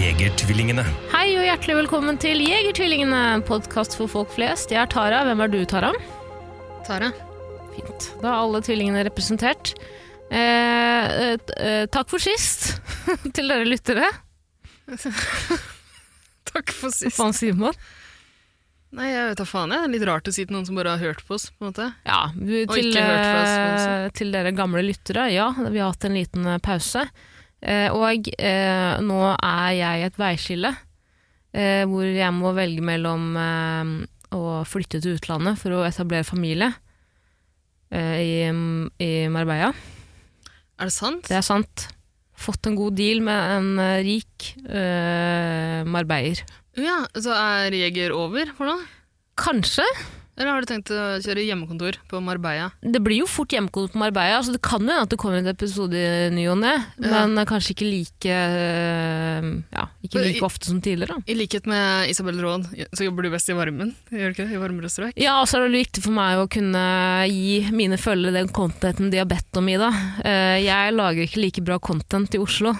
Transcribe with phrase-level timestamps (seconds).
[0.00, 0.80] Jegertvillingene.
[1.12, 4.70] Hei og hjertelig velkommen til Jegertvillingene, podkast for folk flest.
[4.72, 5.18] Jeg er Tara.
[5.28, 5.90] Hvem er du, Tara?
[6.86, 7.10] Tara.
[7.74, 8.06] Fint.
[8.22, 9.74] Da er alle tvillingene representert.
[10.32, 12.78] Eh, eh, eh, takk for sist
[13.36, 14.08] til dere lyttere.
[16.50, 17.12] Takk for sist.
[17.14, 17.76] Hva faen sier man?
[18.96, 19.70] Nei, jeg vet da faen.
[19.76, 19.90] jeg.
[19.92, 21.44] Litt rart å si til noen som bare har hørt på oss.
[21.52, 21.90] på en måte.
[22.08, 25.28] Ja, vi- Og til, ikke hørt fra oss, eh, til dere gamle lyttere.
[25.30, 27.04] Ja, vi har hatt en liten eh, pause.
[27.60, 30.70] Eh, og eh, nå er jeg i et veiskille
[31.52, 33.34] eh, hvor jeg må velge mellom
[34.30, 36.70] å flytte til utlandet for å etablere familie
[37.92, 38.34] eh, i,
[39.04, 39.74] i Marbella.
[40.80, 41.26] Er det sant?
[41.28, 41.88] Det er sant.
[42.40, 46.40] Fått en god deal med en rik uh, marbeier.
[46.80, 48.86] Ja, Så er Jeger over for noe?
[49.36, 49.84] Kanskje.
[50.38, 52.70] Eller har du tenkt å kjøre hjemmekontor på Marbella?
[52.80, 55.36] Det blir jo fort hjemmekontor på Marbella, så det kan jo hende at det kommer
[55.42, 57.10] en episode i ny og ne, Ja.
[57.26, 57.44] men ja.
[57.44, 61.18] kanskje ikke like eh, Ja, ikke like i- ofte som tidligere.
[61.26, 63.94] I likhet med Isabel Råd, så jobber du best i varmen.
[64.10, 64.54] Gjør du ikke det?
[64.56, 65.12] I varmere strøk?
[65.20, 66.84] Ja, og så er det viktig for meg å kunne
[67.28, 69.74] gi mine følgere den contenten de har bedt om i.
[69.76, 72.72] Eh, Jeg lager ikke like bra content i Oslo.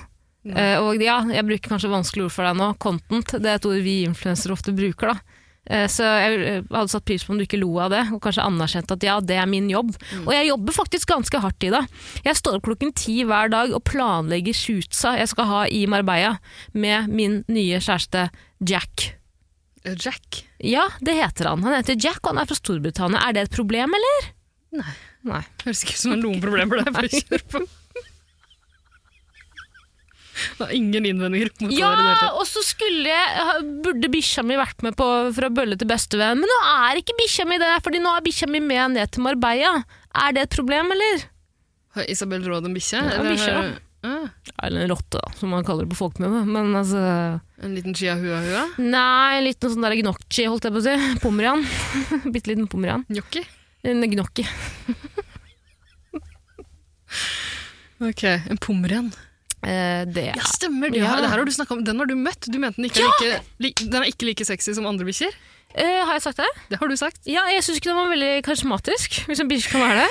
[0.44, 0.56] Nei.
[0.56, 2.78] Eh, Og ja, jeg bruker kanskje vanskelige ord for deg nå.
[2.78, 5.20] Content, det er et ord vi influensere ofte bruker, da.
[5.68, 8.20] Eh, Så jeg eh, hadde satt pris på om du ikke lo av det, og
[8.24, 9.92] kanskje anerkjente at ja, det er min jobb.
[10.24, 11.82] Og jeg jobber faktisk ganske hardt i det.
[12.24, 16.36] Jeg står opp klokken ti hver dag og planlegger shootsa jeg skal ha i Marbella
[16.72, 18.28] med min nye kjæreste
[18.66, 19.10] Jack.
[19.84, 20.42] Eh, Jack?
[20.64, 21.62] Ja, det heter han.
[21.64, 23.20] Han heter Jack, og han er fra Storbritannia.
[23.28, 24.32] Er det et problem, eller?
[24.80, 24.96] Nei.
[25.28, 25.42] Nei.
[25.66, 26.92] Høres ikke ut som det noen problemer der.
[26.96, 27.62] Bare kjør på.
[30.58, 32.30] Det er ingen innvendinger mot Ja, det.
[32.38, 35.06] og så skulle jeg, burde bikkja mi vært med på
[35.36, 38.48] fra bølle til bestevenn, men nå er ikke bikkja mi det, fordi nå er bikkja
[38.50, 39.76] mi med ned til Marbella.
[40.14, 41.26] Er det et problem, eller?
[41.96, 42.98] Har Isabel Råd en bikkje?
[43.02, 44.30] Ja, Eller bikkje, Ah,
[44.64, 46.46] Eller en rotte, da, som man kaller det på folkemunne.
[46.48, 46.96] Men altså
[47.60, 48.62] en liten chiahua-hua?
[48.80, 50.94] Nei, en liten sånn der gnocchi, holdt jeg på å si.
[51.20, 51.66] Pomerian.
[52.32, 53.04] Bitte liten pomerian.
[53.12, 53.42] Gnocchi?
[53.84, 54.46] En gnocchi.
[58.00, 59.10] Ok, en pomerian.
[59.60, 60.90] Eh, det Ja, stemmer.
[60.90, 61.16] Det, Ja.
[61.20, 61.84] det her har du om.
[61.84, 62.48] Den har du møtt.
[62.48, 65.32] Du mente den ikke er, like, den er ikke like sexy som andre bikkjer.
[65.70, 66.48] Uh, Har jeg sagt det?
[66.70, 67.20] Det har du sagt.
[67.26, 70.10] Ja, jeg syns ikke den var veldig karismatisk, hvis en bikkje kan være det.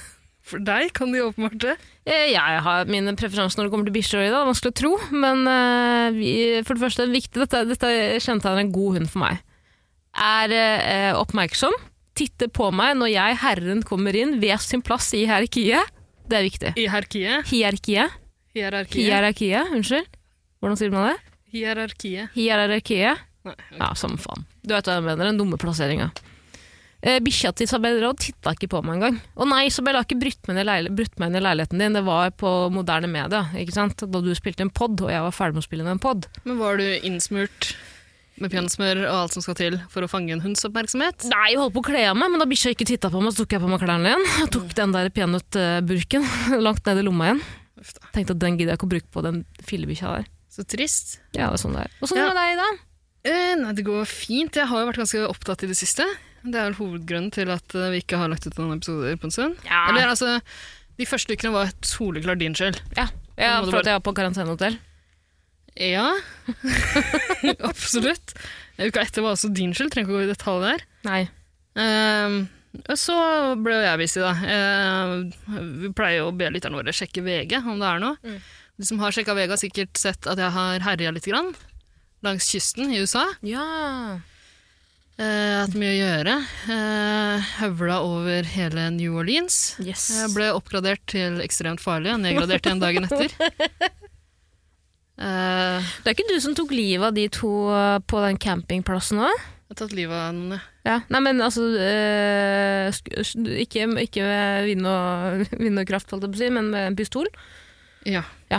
[0.50, 1.74] For deg kan de åpenbart det.
[2.06, 4.78] Uh, ja, jeg har mine preferanser når det kommer til bikkjer, det er vanskelig å
[4.78, 4.92] tro.
[5.10, 9.10] Men uh, vi, for det første, det er viktig, dette, dette kjennetegner en god hund
[9.10, 9.42] for meg.
[10.14, 11.74] Er oppmerksom,
[12.18, 15.86] titter på meg når jeg, herren, kommer inn ved sin plass i hierarkiet.
[16.30, 16.72] Det er viktig.
[16.78, 17.46] I hierarkiet.
[17.50, 18.19] Hierarkiet.
[18.56, 19.04] Hierarkiet.
[19.06, 20.16] Hierarkiet, unnskyld.
[20.60, 21.18] Hvordan sier man det?
[21.54, 22.32] Hierarkiet.
[22.34, 23.26] Hierarkiet.
[23.46, 23.78] Nei, okay.
[23.78, 24.44] Ja, samme faen.
[24.60, 26.10] Du vet hva jeg mener, den dumme plasseringa.
[27.00, 29.20] Eh, Bikkja til Isabel Råd titta ikke på meg engang.
[29.40, 32.34] Å nei, Isabel har ikke brutt meg, brutt meg inn i leiligheten din, det var
[32.36, 34.04] på moderne media, ikke sant?
[34.04, 36.28] Da du spilte en pod, og jeg var ferdig med å spille en pod.
[36.44, 37.70] Men var du innsmurt
[38.40, 41.24] med peanøttsmør og alt som skal til for å fange en hunds oppmerksomhet?
[41.32, 43.32] Nei, jeg holdt på å kle av meg, men da bikkja ikke titta på meg,
[43.32, 44.28] så tok jeg på meg klærne igjen.
[44.42, 46.28] Jeg tok den der peanøttburken
[46.66, 47.42] langt ned i lomma igjen.
[48.12, 50.26] Tenkte at den gidder jeg ikke å bruke på den fillebikkja der.
[50.50, 51.18] Så trist.
[51.32, 51.92] Ja, det er sånn det er.
[52.02, 52.26] Og sånn Ja.
[52.32, 52.70] med deg, da?
[53.30, 54.54] Eh, nei, det går fint.
[54.56, 56.04] Jeg har jo vært ganske opptatt i det siste.
[56.42, 59.28] Det er vel hovedgrunnen til at eh, vi ikke har lagt ut noen episoder på
[59.28, 59.56] en stund.
[59.68, 59.86] Ja.
[59.90, 60.38] Eller altså,
[60.98, 62.80] de første ukene var soleklart din skyld.
[62.96, 64.78] Ja, ja for bare- at jeg var på karantenehotell.
[65.80, 66.08] Ja,
[67.70, 68.34] absolutt.
[68.80, 70.86] Uka etter var også din skyld, trenger ikke å gå i detalj der.
[71.06, 71.20] Nei.
[71.76, 72.48] Og
[72.98, 73.14] så
[73.58, 74.32] ble jo jeg busy, da.
[74.54, 75.14] Eh,
[75.82, 78.16] vi pleier jo å be lytterne våre sjekke VG, om det er noe.
[78.22, 78.40] Mm.
[78.80, 81.50] De som har sjekka VG, har sikkert sett at jeg har herja litt grann,
[82.24, 83.26] langs kysten i USA.
[83.44, 83.64] Ja.
[85.20, 86.36] Eh, hatt mye å gjøre.
[86.72, 89.74] Eh, høvla over hele New Orleans.
[89.84, 90.06] Yes.
[90.16, 93.34] Jeg ble oppgradert til ekstremt farlig, og nedgradert igjen dagen etter.
[95.20, 99.20] Eh, Det er ikke du som tok livet av de to eh, på den campingplassen
[99.20, 99.42] òg?
[99.70, 100.60] Jeg har tatt livet av noen, ja.
[100.82, 100.94] Ja.
[101.14, 101.62] Nei, men altså
[102.90, 106.70] sk- Ikke, ikke med vind og, vind og kraft, holdt jeg på å si, men
[106.72, 107.28] med en pistol.
[108.08, 108.58] Ja, ja.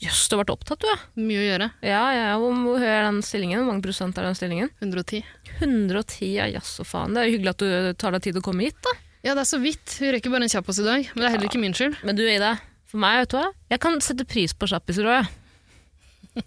[0.00, 0.94] Jøss, du har vært opptatt, du, ja.
[1.20, 1.66] mye å gjøre.
[1.84, 2.28] Ja, ja.
[2.40, 3.60] Hvor, hvor høy er den stillingen?
[3.64, 4.70] Hvor mange prosent er den stillingen?
[4.78, 5.20] 110.
[5.58, 7.12] 110, ja, jaså faen.
[7.12, 8.94] Det er jo hyggelig at du tar deg tid til å komme hit, da.
[9.26, 9.98] Ja, det er så vidt.
[10.00, 11.10] Vi rekker bare en kjappos i dag.
[11.12, 11.98] Men det er heller ikke min skyld.
[12.08, 12.54] Men du, Ida,
[12.88, 13.50] for meg, vet du hva?
[13.74, 16.46] Jeg kan sette pris på kjappiser òg, jeg.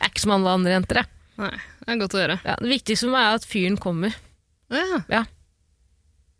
[0.00, 1.10] Jeg er ikke som alle andre jenter, jeg.
[1.38, 2.38] Nei, det er godt å høre.
[2.46, 4.14] Ja, det viktigste for meg er at fyren kommer.
[4.72, 5.24] Ja.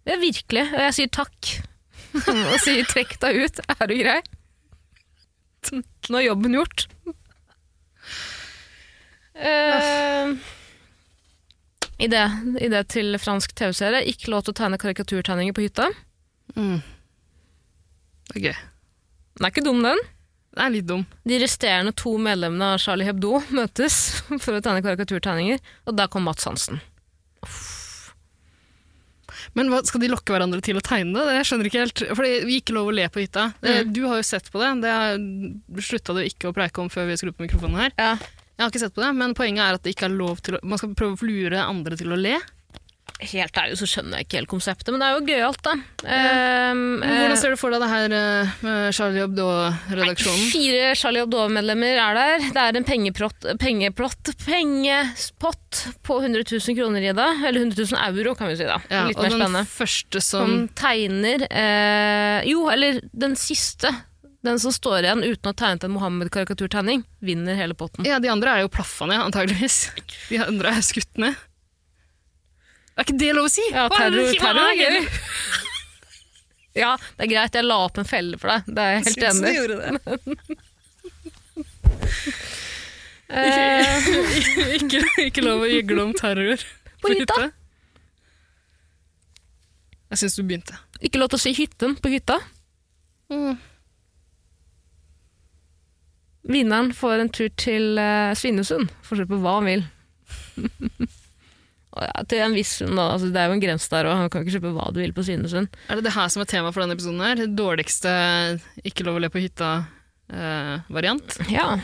[0.06, 0.64] Ja, virkelig.
[0.70, 1.50] Og jeg sier takk.
[2.52, 3.60] og sier 'trekk deg ut'.
[3.72, 4.20] Er du grei?
[6.10, 6.86] Nå er jobben gjort.
[9.32, 10.34] Uh,
[12.02, 12.22] idé,
[12.60, 14.04] idé til fransk TV-serie.
[14.10, 15.88] Ikke lov til å tegne karikaturtegninger på hytta.
[16.58, 16.82] Mm.
[18.28, 18.58] Det er gøy.
[19.38, 20.02] Den er ikke dum, den.
[20.52, 21.04] Det er litt dum.
[21.24, 23.98] De resterende to medlemmene av Charlie Hebdo møtes
[24.32, 26.82] for å tegne karikaturtegninger, og der kom Mats Hansen.
[29.56, 31.38] Men hva, skal de lokke hverandre til å tegne det?
[31.38, 32.02] Jeg skjønner ikke helt.
[32.12, 33.50] For det gikk lov å le på hytta.
[33.64, 33.90] Mm.
[33.92, 34.70] Du har jo sett på det.
[34.84, 37.92] Det slutta du ikke å preike om før vi skrudde på mikrofonen her.
[37.98, 38.14] Ja.
[38.52, 40.56] Jeg har ikke sett på det, men poenget er at det ikke er lov til
[40.56, 42.36] å Man skal prøve å lure andre til å le.
[43.22, 45.72] Helt ærlig så skjønner jeg ikke helt konseptet, men det er jo gøyalt, da.
[46.02, 50.48] Um, Hvordan ser du for deg det her eh, med Charlie Hebdo-redaksjonen?
[50.50, 52.46] Fire Charlie Hebdo-medlemmer er der.
[52.56, 57.28] Det er en pengeplott, pengeplott, pengepott på 100 000 kroner i det.
[57.46, 58.66] Eller 100 000 euro, kan vi si.
[58.66, 58.80] da.
[58.90, 63.92] Ja, Litt og mer den første Som som tegner eh, Jo, eller den siste.
[64.42, 68.02] Den som står igjen uten å ha tegnet en Mohammed-karikaturtegning, vinner hele potten.
[68.08, 69.84] Ja, de andre er jo plaffa ned, antageligvis.
[70.32, 71.38] De andre er skutt ned.
[72.96, 73.64] Er ikke det lov å si?
[73.72, 75.06] Ja, er terror, det- terror er gøy.
[76.72, 77.52] Ja, det er greit.
[77.58, 78.62] Jeg la opp en felle for deg.
[78.72, 79.56] Det er jeg helt Syns du enig i.
[79.58, 79.92] gjorde det?
[83.32, 84.08] Eh,
[84.76, 86.60] ikke, ikke lov å gjøgle om terror
[87.00, 87.46] På hytta?
[90.12, 90.76] Jeg syns du begynte.
[91.00, 92.36] ikke lov til å si hytten på hytta.
[93.32, 93.54] Mm.
[96.52, 98.92] Vinneren får en tur til uh, Svinesund.
[99.08, 99.86] Får se på hva han vil.
[102.28, 102.78] Til en viss.
[102.82, 105.12] Altså, det er jo en grense der, og han kan ikke kjøpe hva du vil
[105.16, 105.68] på Svinesund.
[105.88, 107.20] Er det det her som er tema for denne episoden?
[107.20, 107.36] her?
[107.42, 108.10] Det dårligste
[108.88, 111.36] ikke lov å le på hytta-variant?
[111.52, 111.76] Ja.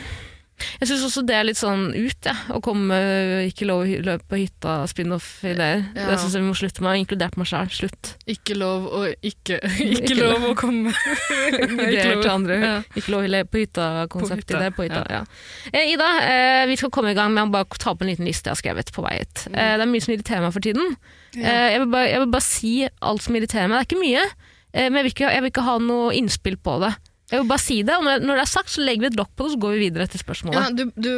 [0.79, 3.99] Jeg syns også det er litt sånn ut, ja, å komme med ikke lov å
[4.05, 5.83] løpe på hytta-spin-off-ideer.
[5.95, 6.07] Ja.
[6.11, 6.97] Det syns jeg vi må slutte med.
[6.97, 7.71] Jeg inkludert meg sjæl.
[7.73, 8.13] Slutt.
[8.29, 9.59] Ikke lov å ikke
[9.95, 10.93] Ikke lov å komme
[11.89, 12.59] Ideer til andre.
[12.63, 12.75] Ja.
[12.95, 15.21] Ikke lov å løpe på hytta-konsept-ideer på På hytta, hytta.
[15.21, 15.71] Ja.
[15.73, 18.27] Eh, Ida, eh, vi skal komme i gang med å bare ta opp en liten
[18.27, 19.45] liste jeg har skrevet på vei hit.
[19.49, 19.55] Mm.
[19.55, 20.95] Eh, det er mye som irriterer meg for tiden.
[21.37, 23.77] Eh, jeg, vil bare, jeg vil bare si alt som irriterer meg.
[23.77, 24.25] Det er ikke mye,
[24.73, 26.93] eh, men jeg vil ikke, jeg vil ikke ha noe innspill på det.
[27.29, 29.17] Jeg vil bare si det, og når, når det er sagt, så legger vi et
[29.19, 30.57] lokk på det, og så går vi videre til spørsmålet.
[30.57, 31.11] Ja, du, du,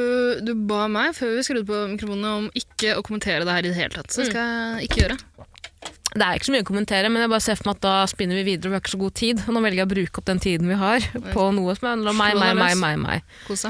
[0.43, 3.71] du ba meg før vi skrudde på mikrofonene om ikke å kommentere det her i
[3.71, 4.11] det hele tatt.
[4.11, 5.17] Så det skal jeg ikke gjøre.
[6.11, 7.93] Det er ikke så mye å kommentere, men jeg bare ser for meg at da
[8.11, 9.45] spinner vi videre, og vi har ikke så god tid.
[9.45, 12.11] Og nå velger jeg å bruke opp den tiden vi har på noe som handler
[12.11, 12.99] om meg, meg, meg, meg.
[13.05, 13.39] meg.
[13.47, 13.63] Kos.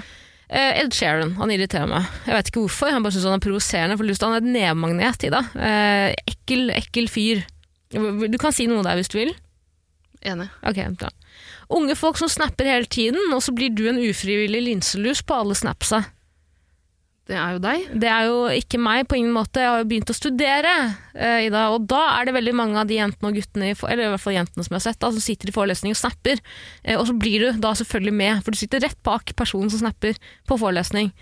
[0.51, 2.09] Eh, Ed Sheeran, han irriterer meg.
[2.25, 3.99] Jeg vet ikke hvorfor, han bare synes han er provoserende.
[4.01, 5.45] For lyst, han er et nevmagnet, Ida.
[5.53, 7.45] Eh, ekkel, ekkel fyr.
[7.93, 9.31] Du kan si noe der hvis du vil.
[10.25, 10.49] Enig.
[10.65, 11.13] Ok, bra.
[11.71, 15.55] Unge folk som snapper hele tiden, og så blir du en ufrivillig linselus på alle
[15.55, 16.03] snapsa.
[17.31, 17.83] Det er jo deg.
[18.01, 19.61] Det er jo ikke meg på ingen måte.
[19.61, 20.71] Jeg har jo begynt å studere,
[21.15, 24.11] eh, Ida, og da er det veldig mange av de jentene og guttene, eller i
[24.11, 26.41] hvert fall jentene som jeg har sett, da, som sitter i forelesning og snapper.
[26.83, 29.85] Eh, og så blir du da selvfølgelig med, for du sitter rett bak personen som
[29.85, 30.17] snapper
[30.49, 31.13] på forelesning.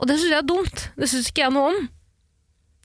[0.00, 0.86] Og det syns jeg er dumt.
[0.96, 1.88] Det syns ikke jeg noe om.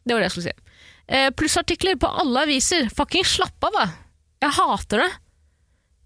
[0.03, 0.73] Det var det jeg skulle si.
[1.07, 2.89] Eh, Plussartikler på alle aviser.
[2.91, 3.85] Fucking slapp av, da!
[4.43, 5.11] Jeg hater det.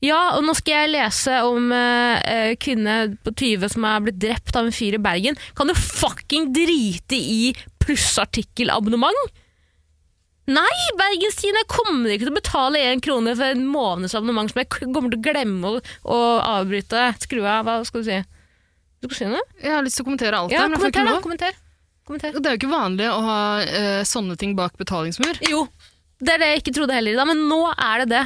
[0.03, 4.55] Ja, og nå skal jeg lese om eh, kvinne på 20 som er blitt drept
[4.55, 5.35] av en fyr i Bergen.
[5.57, 7.51] Kan du fucking drite i
[7.83, 9.35] plussartikkelabonnement?
[10.49, 14.69] Nei, Bergenstidene kommer ikke til å betale én krone for en måneds abonnement som jeg
[14.71, 16.19] kommer til å glemme å, å
[16.55, 17.09] avbryte.
[17.21, 18.17] Skru av, hva skal du si?
[19.03, 19.43] Du skal si noe?
[19.61, 21.19] Jeg har lyst til å kommentere alt Ja, der, kommenter, da.
[21.23, 21.59] Kommenter.
[22.07, 22.39] kommenter.
[22.39, 25.43] Det er jo ikke vanlig å ha uh, sånne ting bak betalingsmur.
[25.51, 25.67] Jo,
[26.23, 28.25] det er det jeg ikke trodde heller da, men nå er det det.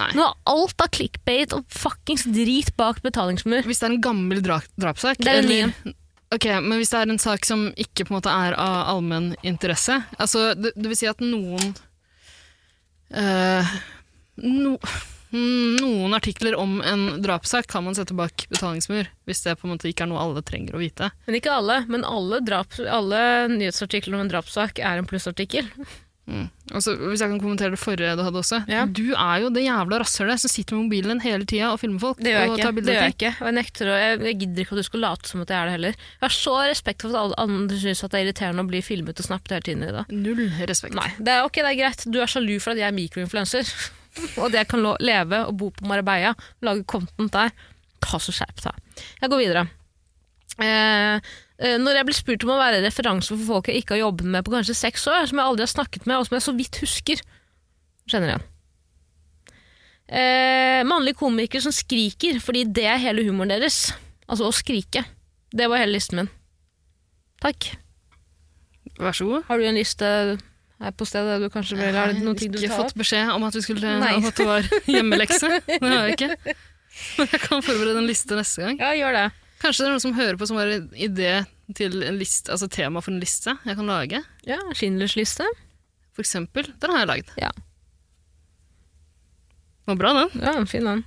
[0.00, 0.10] Nei.
[0.16, 3.66] Nå er alt av clickbait og fuckings drit bak betalingsmur.
[3.68, 5.96] Hvis det er en gammel dra drapssak Det er en eller-
[6.32, 9.32] Ok, Men hvis det er en sak som ikke på en måte er av allmenn
[9.42, 11.72] interesse altså, det, det vil si at noen
[13.18, 13.72] uh,
[14.36, 14.76] no,
[15.30, 19.86] Noen artikler om en drapssak kan man sette bak betalingsmur, hvis det på en måte
[19.90, 21.06] ikke er noe alle trenger å vite.
[21.28, 21.76] Men ikke alle.
[21.86, 22.40] Men alle,
[22.90, 23.20] alle
[23.52, 25.68] nyhetsartikler om en drapssak er en plussartikkel.
[26.30, 26.46] Mm.
[26.70, 28.60] Og hvis jeg kan kommentere det forrige du hadde også.
[28.70, 28.84] Ja.
[28.86, 31.98] Du er jo det jævla rasshølet som sitter med mobilen din hele tida og filmer
[32.04, 32.20] folk.
[32.22, 32.70] Det gjør jeg og ikke.
[32.86, 33.32] Det gjør jeg ikke.
[33.40, 35.58] Og jeg, nekter og jeg, jeg gidder ikke at du skal late som at jeg
[35.58, 35.96] er det heller.
[35.98, 38.82] Jeg har så respekt for at alle andre syns at det er irriterende å bli
[38.86, 39.82] filmet og snappet hele tiden.
[39.90, 40.04] i.
[40.14, 40.94] Null respekt.
[41.00, 42.06] Nei, det er, ok, det er greit.
[42.06, 43.74] Du er sjalu for at jeg er mikroinfluenser.
[44.38, 47.50] og at jeg kan lo- leve og bo på Marbella, lage content der.
[48.06, 49.04] Hva så skjerp deg.
[49.20, 49.66] Jeg går videre.
[50.60, 51.20] Eh,
[51.60, 54.46] når jeg blir spurt om å være referanse for folk jeg ikke har jobbet med
[54.46, 56.78] på kanskje seks år, som jeg aldri har snakket med, og som jeg så vidt
[56.80, 57.20] husker,
[58.08, 58.46] kjenner igjen.
[60.10, 63.92] Eh, mannlige komikere som skriker fordi det er hele humoren deres.
[64.26, 65.04] Altså å skrike.
[65.54, 66.30] Det var hele listen min.
[67.42, 67.70] Takk.
[69.00, 69.44] Vær så god.
[69.48, 70.08] Har du en liste
[70.80, 73.56] her på stedet du kanskje vil ha noen ting du ikke fått beskjed om at,
[73.56, 75.52] vi skulle, om at det var hjemmelekse.
[75.68, 76.56] Det har jeg ikke.
[77.20, 78.80] Men jeg kan forberede en liste neste gang.
[78.80, 79.26] Ja, gjør det.
[79.60, 81.32] Kanskje det er noen som hører på som har en idé
[81.76, 84.22] til en liste, altså tema for en liste jeg kan lage.
[84.48, 85.46] Ja, Schindlers liste.
[86.16, 86.70] For eksempel.
[86.80, 87.34] Den har jeg lagd.
[87.40, 87.50] Ja.
[89.80, 90.42] Det var bra, den.
[90.42, 91.04] Ja, fin den.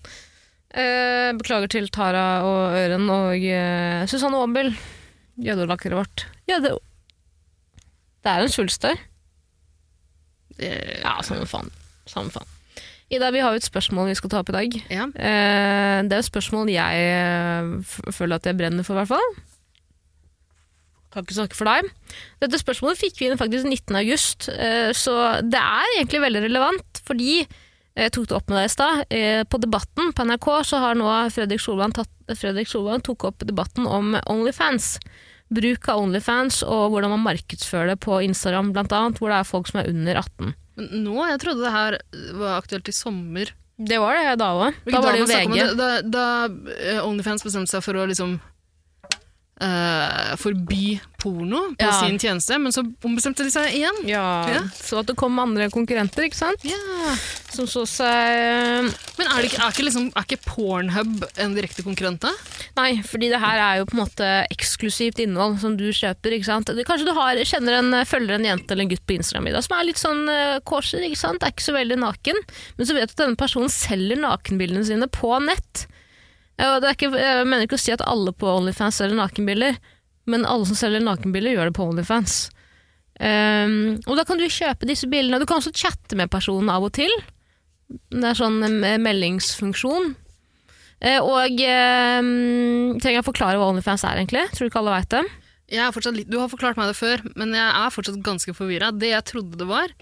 [0.74, 4.74] Eh, beklager til Tara og Øren og eh, Susanne Aabel.
[5.42, 6.26] Jødelakkeret vårt.
[6.50, 6.78] Jøde...
[8.24, 9.02] Det er en svulst der.
[10.58, 10.72] Det...
[11.04, 11.74] Ja, samme faen.
[12.08, 12.53] Samme faen.
[13.12, 14.78] Ida, vi har jo et spørsmål vi skal ta opp i dag.
[14.92, 15.08] Ja.
[15.12, 19.36] Eh, det er et spørsmål jeg eh, føler at jeg brenner for, i hvert fall.
[21.14, 21.92] Kan ikke snakke for deg.
[22.42, 24.00] Dette spørsmålet fikk vi inn faktisk 19.
[24.00, 27.44] august, eh, så det er egentlig veldig relevant, fordi
[27.94, 29.04] jeg tok det opp med deg i stad.
[29.54, 33.86] På Debatten på NRK så har nå Fredrik Solvang, tatt, Fredrik Solvang tok opp debatten
[33.86, 34.96] om Onlyfans.
[35.54, 39.46] Bruk av Onlyfans og hvordan man markedsfører det på Instagram, blant annet, hvor det er
[39.46, 40.56] folk som er under 18.
[40.80, 42.00] Men nå, jeg trodde det her
[42.40, 43.52] var aktuelt i sommer.
[43.78, 44.80] Det var det da òg.
[44.88, 45.54] Da var det jo VG.
[45.58, 45.70] det?
[45.78, 46.26] Da, da
[46.78, 48.38] eh, Onlyfans bestemte seg for å liksom
[49.64, 51.94] eh, forby porno på Ja.
[52.02, 54.02] sin tjeneste, men så ombestemte de seg igjen.
[54.10, 54.62] Ja, Ja.
[54.76, 56.60] Så at det kom andre konkurrenter, ikke sant?
[56.68, 56.76] Ja.
[57.54, 61.84] Som så seg Men er, det ikke, er, ikke liksom, er ikke Pornhub en direkte
[61.86, 62.32] konkurrent, da?
[62.76, 66.34] Nei, fordi det her er jo på en måte eksklusivt innhold som du kjøper.
[66.36, 66.68] ikke sant?
[66.84, 69.64] Kanskje du har, kjenner en, følger en jente eller en gutt på Instagram i dag
[69.64, 71.44] som er litt sånn uh, kåser, ikke sant?
[71.46, 72.42] Er ikke så veldig naken.
[72.78, 75.86] Men så vet du at denne personen selger nakenbildene sine på nett.
[76.60, 79.80] Ikke, jeg mener ikke å si at alle på Onlyfans selger nakenbilder,
[80.30, 82.44] men alle som selger nakenbilder, gjør det på Onlyfans.
[83.20, 85.40] Um, og da kan du kjøpe disse bildene.
[85.42, 87.12] Du kan også chatte med personen av og til.
[88.10, 90.14] Det er sånn eh, meldingsfunksjon.
[91.04, 94.46] Uh, og um, trenger jeg forklare hva Onlyfans er, egentlig?
[94.54, 95.24] Tror du ikke alle veit det?
[95.74, 98.92] Jeg er litt, du har forklart meg det før, men jeg er fortsatt ganske forvirra.
[98.94, 99.94] Det jeg trodde det var,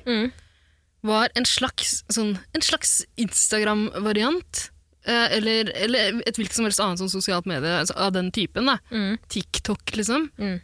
[1.05, 4.65] var en slags, sånn, en slags Instagram-variant.
[5.01, 8.70] Eh, eller, eller et hvilket som helst annet sånn sosialt medie altså, av den typen.
[8.91, 9.15] Mm.
[9.34, 10.29] TikTok, liksom.
[10.38, 10.60] Mm.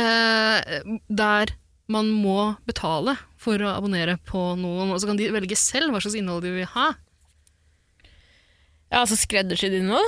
[0.00, 1.54] Eh, der
[1.90, 6.02] man må betale for å abonnere på noen, og så kan de velge selv hva
[6.02, 6.90] slags innhold de vil ha.
[8.90, 10.06] Ja, altså skreddersydd innhold?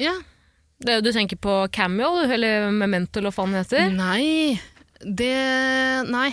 [0.00, 0.14] Ja.
[0.80, 3.90] Det er jo Du tenker på Cameo, eller Memento, eller hva faen det heter?
[3.94, 4.60] Nei,
[5.00, 5.34] det
[6.10, 6.30] Nei.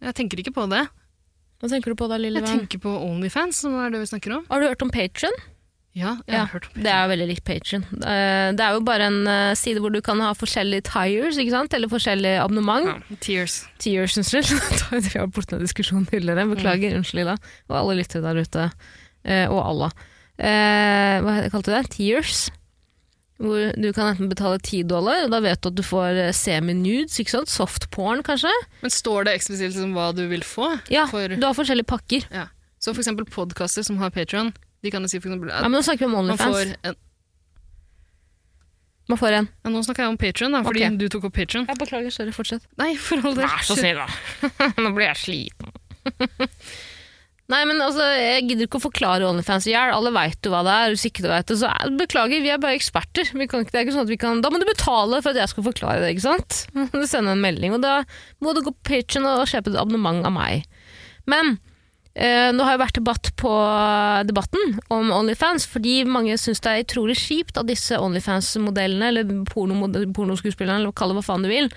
[0.00, 0.84] Jeg tenker ikke på det.
[1.60, 4.38] Hva tenker du på da, lille Jeg tenker på Onlyfans, som er det vi snakker
[4.38, 4.46] om.
[4.48, 5.34] Har du hørt om Patron?
[5.96, 6.84] Ja, jeg Ja, har hørt om Patreon.
[6.84, 7.84] Det er jo veldig likt Patron.
[7.90, 11.74] Det er jo bare en eh, side hvor du kan ha forskjellige tires, ikke sant?
[11.74, 12.86] eller forskjellige abonnement.
[13.10, 13.56] Ja, Tears.
[13.82, 14.52] Tiers, unnskyld.
[15.08, 16.46] Vi har borte en diskusjon tidligere.
[16.52, 17.34] Beklager, unnskyld Ida.
[17.68, 18.68] Og alle lyttere der ute.
[19.26, 19.90] Eh, og alla.
[20.38, 21.82] Eh, hva kalte du det?
[21.96, 22.46] Tears.
[23.40, 27.14] Hvor du kan enten betale 10 dollar, og da vet du at du får semi-nudes,
[27.22, 27.48] ikke sant?
[27.50, 28.50] Softporn, kanskje.
[28.84, 30.74] Men står det eksplisitt liksom hva du vil få?
[30.92, 32.26] Ja, For, du har forskjellige pakker.
[32.78, 34.52] så for eksempel podkaster som har Patron,
[34.84, 36.56] de kan jo si for eksempel Ja, men nå snakker vi om man OnlyFans.
[36.56, 37.00] får en,
[39.10, 39.48] Man får en.
[39.64, 40.96] ja, Nå snakker jeg om Patrion, fordi okay.
[41.00, 41.66] du tok opp Patrion.
[41.80, 42.68] Beklager, sorry, fortsett.
[42.78, 43.48] Nei, for all del.
[43.48, 44.06] Vær så snill, da.
[44.84, 45.74] Nå blir jeg sliten.
[47.50, 49.90] Nei, men altså, Jeg gidder ikke å forklare OnlyFans i hjel.
[49.90, 50.92] Alle veit jo hva det er.
[50.94, 53.32] Hvis ikke du vet det, så er, beklager, vi er bare eksperter.
[53.34, 55.40] Vi kan, det er ikke sånn at vi kan, Da må du betale for at
[55.42, 56.12] jeg skal forklare det.
[56.14, 56.60] ikke sant?
[56.94, 57.96] Du sender en melding, og da
[58.38, 60.68] må du gå på Patreon og kjøpe et abonnement av meg.
[61.30, 61.56] Men
[62.14, 63.52] eh, nå har det vært debatt på
[64.28, 70.80] debatten om Onlyfans, fordi mange syns det er utrolig kjipt at disse Onlyfans-modellene, eller pornoskuespillerne,
[70.82, 71.70] eller kall det hva faen du vil,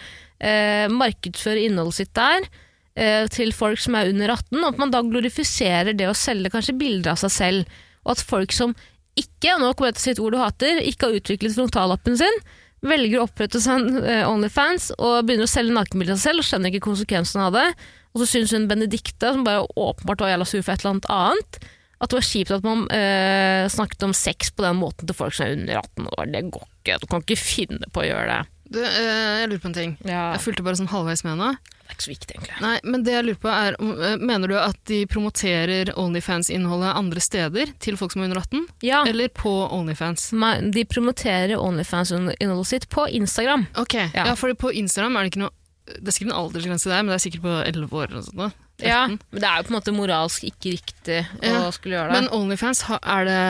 [0.44, 4.94] uh, markedsfører innholdet sitt der uh, til folk som er under 18, og at man
[4.94, 8.76] da glorifiserer det å selge kanskje bilder av seg selv, og at folk som
[9.20, 12.18] ikke, nå kommer jeg til å si et ord du hater, ikke har utviklet frontallappen
[12.18, 12.44] sin,
[12.84, 16.48] velger å opprette seg en Onlyfans og begynner å selge nakenbilder av seg selv og
[16.50, 17.68] skjønner ikke konsekvensen av det.
[18.14, 21.10] Og så syns hun Benedicte, som bare åpenbart var jævla sur for et eller annet
[21.10, 21.60] annet,
[22.04, 25.34] at det var kjipt at man øh, snakket om sex på den måten til folk
[25.34, 26.26] som er under 18 år.
[26.34, 26.98] Det går ikke.
[27.02, 28.42] Du kan ikke finne på å gjøre det.
[28.74, 29.92] Du, øh, jeg lurer på en ting.
[30.06, 31.50] Ja, Jeg fulgte bare sånn halvveis med nå.
[31.54, 32.60] det er ikke så viktig, egentlig.
[32.64, 37.22] Nei, men det jeg lurer på er, eh, Mener du at de promoterer Onlyfans-innholdet andre
[37.24, 38.68] steder til folk som er under 18?
[38.82, 40.30] Ja, Eller på Onlyfans?
[40.74, 43.68] de promoterer Onlyfans-innholdet sitt på Instagram.
[43.78, 44.26] Ok, Ja.
[44.26, 44.36] ja.
[44.36, 47.18] fordi på Instagram er det ikke noe Det er sikkert en aldersgrense der, men det
[47.18, 48.60] er sikkert på 11 år eller sånt.
[48.84, 52.10] Ja, men det er jo på en måte moralsk ikke riktig Ja, å skulle gjøre
[52.10, 52.16] det.
[52.16, 53.42] Men Onlyfans, er det,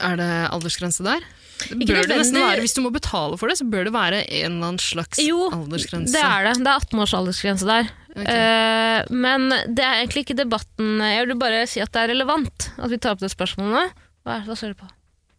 [0.00, 1.26] er det aldersgrense der?
[1.66, 2.62] Det bør det nesten være.
[2.64, 5.48] Hvis du må betale for det, så bør det være en eller annen slags Jo,
[5.52, 6.14] aldersgrense.
[6.14, 6.54] det er det.
[6.62, 7.90] Det er 18 års aldersgrense der.
[8.16, 8.40] Okay.
[8.40, 12.70] Uh, men det er egentlig ikke debatten Jeg vil bare si at det er relevant
[12.80, 13.92] at vi tar opp det spørsmålet.
[14.24, 14.88] Hva, er, det- hva ser du på?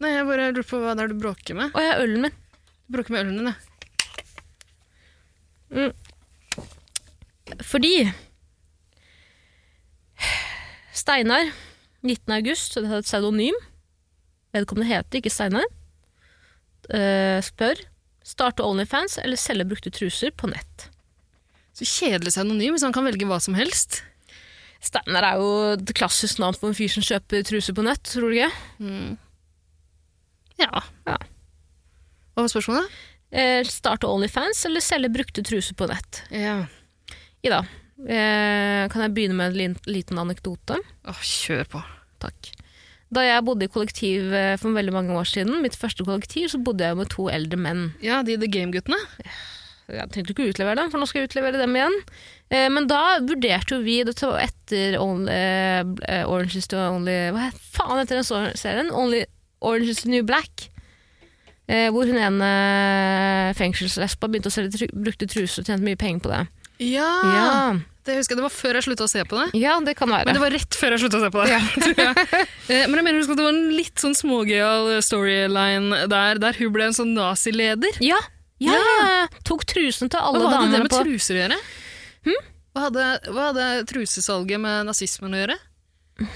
[0.03, 1.73] Nei, jeg bare lurer på hva det er du bråker med.
[1.73, 2.35] Å, jeg har ølen min.
[2.85, 3.57] Du bråker med ølen din, ja.
[7.63, 8.11] Fordi
[10.97, 11.51] Steinar,
[12.03, 12.33] 19.
[12.35, 13.57] august, det er et pseudonym,
[14.55, 15.67] vedkommende heter ikke Steinar,
[16.87, 17.81] Uh, spør
[18.27, 20.85] starte Onlyfans eller selge brukte truser på nett.
[21.75, 24.01] Så kjedelig pseudonym, hvis han kan velge hva som helst.
[24.83, 28.31] Steinar er jo et klassisk navn på en fyr som kjøper truser på nett, tror
[28.31, 28.49] du ikke?
[30.61, 30.83] Ja.
[31.09, 31.17] Ja.
[32.33, 32.97] Hva var spørsmålet?
[33.35, 36.23] Eh, starte Onlyfans eller selge brukte truser på nett?
[36.31, 36.61] Ja.
[37.45, 37.63] Ida,
[38.07, 40.79] eh, kan jeg begynne med en liten anekdote?
[41.07, 41.83] Åh, kjør på.
[42.23, 42.51] Takk.
[43.13, 46.59] Da jeg bodde i kollektiv eh, for veldig mange år siden, mitt første kollektiv, så
[46.59, 47.85] bodde jeg med to eldre menn.
[48.03, 48.99] Ja, de The Game-guttene.
[49.87, 51.95] Jeg tenkte ikke å utlevere dem, for nå skal jeg utlevere dem igjen.
[52.51, 55.37] Eh, men da vurderte jo vi, dette etter only,
[56.27, 58.91] Orange is the Only Hva faen heter den serien?
[58.91, 59.23] Only
[59.63, 60.67] Orange is the New Black.
[61.67, 62.49] Eh, hvor hun ene
[63.59, 66.43] fengselslesba begynte å selge brukte truser og tjente mye penger på det.
[66.83, 69.47] Ja, Ja, Det husker jeg, det var før jeg slutta å se på det.
[69.59, 70.29] ja det kan være.
[70.29, 71.49] Men det var rett før jeg slutta å se på det.
[71.51, 71.61] Ja.
[72.05, 72.47] jeg.
[72.69, 76.71] Eh, Men jeg mener at det var en litt sånn smågøyal storyline der, der hun
[76.75, 77.97] ble en sånn nazileder.
[78.03, 78.19] Ja,
[78.63, 79.25] ja, ja.
[79.45, 81.59] Tok trusen til alle damene på hva hadde det med på truser å gjøre?
[82.77, 83.03] Hva, hadde,
[83.33, 85.57] hva hadde trusesalget med nazismen å gjøre?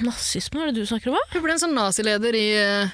[0.06, 1.18] Nazisme, er det du snakker om?
[1.34, 2.92] Hun ble en sånn nazileder i eh,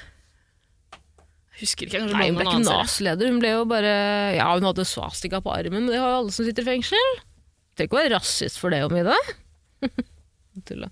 [1.60, 2.00] husker ikke.
[2.12, 2.62] Nei, hun ble ikke.
[2.64, 3.28] NAS-leder.
[3.32, 3.92] Hun ble jo bare
[4.38, 7.10] Ja, hun hadde svastika på armen, men det har jo alle som sitter i fengsel.
[7.78, 9.14] Trenger ikke være rasist for det, Omida.
[10.68, 10.90] Tulla.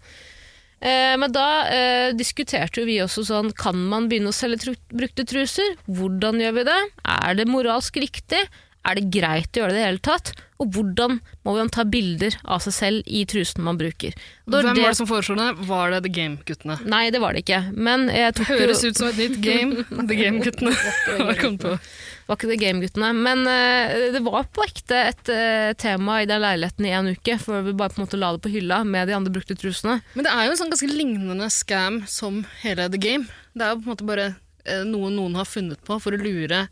[0.78, 4.74] Eh, men da eh, diskuterte jo vi også sånn Kan man begynne å selge tru
[4.92, 5.72] brukte truser?
[5.88, 6.80] Hvordan gjør vi det?
[7.16, 8.42] Er det moralsk riktig?
[8.86, 10.34] Er det greit å gjøre det i det hele tatt?
[10.62, 14.14] Og hvordan må man ta bilder av seg selv i trusene man bruker?
[14.46, 15.48] Hvem var det som foreslo det?
[15.66, 16.78] Var det The Game-guttene?
[16.86, 17.64] Nei, det var det ikke.
[17.74, 19.82] Men jeg tok Høres jo ut som et nytt game.
[19.90, 20.76] The Game-guttene.
[22.26, 23.10] Var ikke det Gameguttene.
[23.14, 27.36] Men uh, det var på ekte et uh, tema i den leiligheten i en uke,
[27.42, 30.00] før vi bare på en måte la det på hylla med de andre brukte trusene.
[30.16, 33.30] Men det er jo en sånn ganske lignende scam som hele The Game.
[33.54, 36.22] Det er jo på en måte bare uh, noe noen har funnet på for å
[36.22, 36.66] lure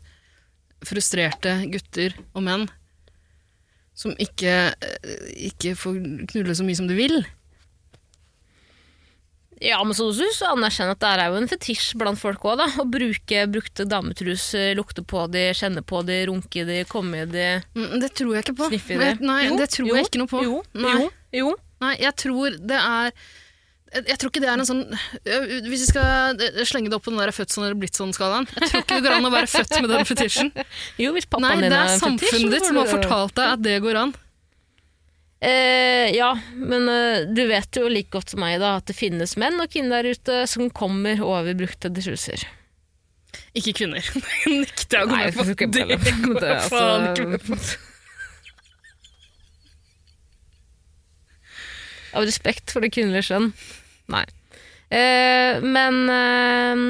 [0.85, 2.67] frustrerte gutter og menn
[3.95, 4.51] som ikke,
[5.47, 6.01] ikke får
[6.33, 7.21] knulle så mye som de vil.
[9.63, 12.67] Ja, men så du anerkjenner at det er jo en fetisj blant folk òg, da.
[12.81, 17.47] Å bruke brukte dametruser, lukte på de, kjenne på de, runke de, komme i de,
[17.75, 18.67] Mm, Det tror jeg ikke på.
[18.73, 19.13] sniffe i de.
[19.25, 20.43] Nei, Jo, det tror jo, jeg ikke noe på.
[20.43, 20.93] Jo, Nei.
[20.99, 21.55] jo, jo.
[21.85, 23.11] Nei, jeg tror det er
[23.95, 27.05] jeg, tror ikke det er en sånn øh, Hvis vi skal øh, slenge det opp
[27.05, 29.31] på den der født sånn eller blitt sånn-skalaen Jeg tror ikke det går an å
[29.31, 30.49] være født med den fetisjen.
[31.03, 33.35] Jo, hvis Nei, pappaen det din er en fetisj, er samfunnet ditt som har fortalt
[33.39, 34.11] deg at det går an.
[35.45, 39.35] Eh, ja, men eh, du vet jo like godt som meg da, at det finnes
[39.37, 42.47] menn og kvinner der ute som kommer over brukte truser.
[43.53, 44.01] Ikke kvinner.
[44.15, 45.45] Det nekter jeg å gå med på.
[45.45, 45.99] Det det.
[46.25, 47.91] går Det jeg faen ikke med altså- på.
[52.15, 53.49] Av respekt for det kvinnelige skjønn.
[54.13, 54.23] Nei.
[54.87, 56.83] Eh, men eh,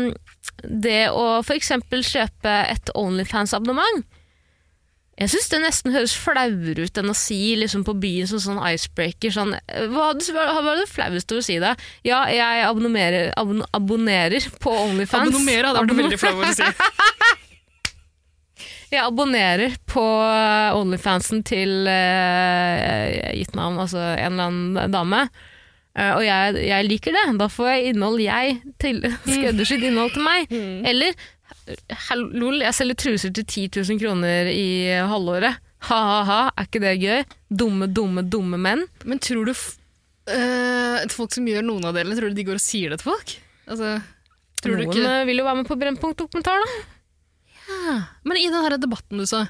[0.64, 1.72] det å f.eks.
[1.82, 4.06] kjøpe et Onlyfans-abonnement
[5.16, 8.60] Jeg syns det nesten høres flauere ut enn å si liksom, på byen som sånn
[8.68, 9.54] icebreaker sånn
[9.94, 11.72] Hva er var det flaueste å si da?
[12.04, 15.32] Ja, jeg abonnerer, abon abonnerer på Onlyfans.
[15.32, 16.68] Abonnerer hadde vært veldig flau å si.
[18.94, 20.04] Jeg abonnerer på
[20.78, 25.24] Onlyfansen til uh, gitt navn, altså en eller annen dame.
[25.96, 27.24] Uh, og jeg, jeg liker det.
[27.40, 30.54] Da får jeg innhold jeg til skreddersydd innhold til meg.
[30.88, 31.35] Eller hall-
[32.16, 34.68] lol, jeg selger truser til 10 000 kroner i
[35.10, 35.58] halvåret.
[35.86, 37.24] Ha-ha-ha, er ikke det gøy?
[37.50, 38.86] Dumme, dumme, dumme menn.
[39.06, 42.64] Men tror du øh, folk som gjør noen av delene, tror du de går og
[42.64, 43.36] sier det til folk?
[43.70, 43.96] Altså,
[44.62, 46.80] tror du Noen ikke eh, vil jo være med på Brennpunkt-dokumentar, da.
[47.66, 47.98] Ja.
[48.26, 49.46] Men i den her debatten du sa,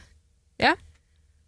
[0.62, 0.74] Ja.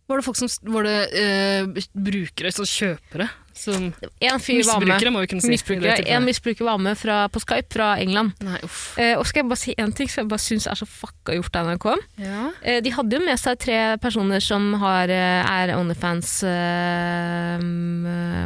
[0.07, 3.27] var det folk som var det uh, brukere, altså kjøpere,
[3.59, 3.89] som
[4.21, 4.61] En fyr.
[4.61, 5.51] Misbrukere, må kunne si.
[5.51, 6.05] Misbrukere.
[6.13, 8.33] En misbruker var med fra, på Skype fra England.
[8.45, 8.97] Nei, uff.
[9.01, 11.35] Eh, og skal jeg bare si en ting som jeg bare syns er så fucka
[11.37, 11.87] gjort av NRK?
[12.23, 12.47] Ja.
[12.61, 17.67] Eh, de hadde jo med seg tre personer som har, eh, er Onlyfans eh,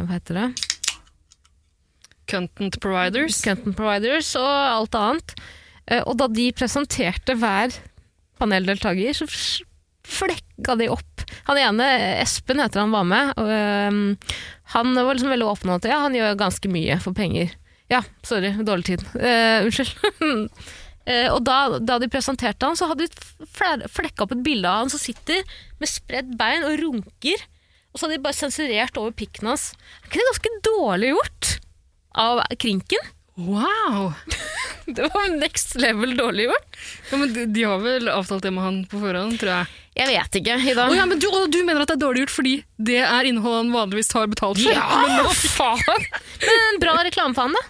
[0.02, 0.48] Hva heter det?
[2.32, 3.42] Content providers.
[3.44, 5.34] Content providers og alt annet.
[5.90, 7.74] Eh, og da de presenterte hver
[8.40, 9.28] paneldeltaker, så
[10.08, 11.24] flekka de opp.
[11.48, 11.88] Han ene,
[12.22, 13.32] Espen heter han, var med.
[13.40, 14.36] Og, eh,
[14.76, 17.52] han var liksom veldig åpen om at ja, han gjør ganske mye for penger.
[17.92, 19.02] Ja, sorry, dårlig tid.
[19.12, 19.90] Uh, unnskyld.
[20.22, 24.84] uh, og da, da de presenterte han, så hadde de flekka opp et bilde av
[24.84, 25.42] han som sitter
[25.82, 27.44] med spredd bein og runker.
[27.92, 29.72] Og så hadde de bare sensurert over pikken hans.
[30.00, 31.52] Er ikke det ganske dårlig gjort
[32.22, 33.12] av krinken?
[33.36, 34.12] Wow!
[34.86, 36.80] Det var next level dårlig gjort.
[37.10, 39.81] Ja, men de, de har vel avtalt det med han på forhånd, tror jeg.
[39.92, 40.86] Jeg vet ikke, Ida.
[40.88, 43.58] Oh, ja, men du, du mener at det er dårlig gjort fordi det er innhold
[43.58, 44.72] han vanligvis tar betalt for?
[44.72, 46.06] Ja, faen!
[46.40, 47.64] Men bra reklame for han, da.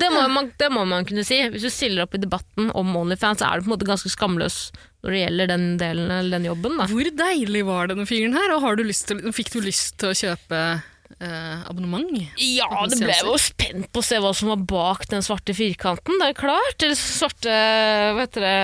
[0.00, 1.36] Det må, man, det må man kunne si.
[1.52, 4.10] Hvis du stiller opp i debatten om Onlyfans, så er du på en måte ganske
[4.10, 4.56] skamløs
[5.02, 6.78] når det gjelder den delen eller den jobben.
[6.80, 6.86] Da.
[6.90, 10.16] Hvor deilig var denne fingeren her, og har du til, fikk du lyst til å
[10.16, 10.62] kjøpe
[11.22, 12.10] eh, abonnement?
[12.42, 16.18] Ja, det ble jo spent på å se hva som var bak den svarte firkanten.
[16.20, 16.78] Det er klart.
[16.82, 17.52] Eller svarte
[18.16, 18.56] hva heter det,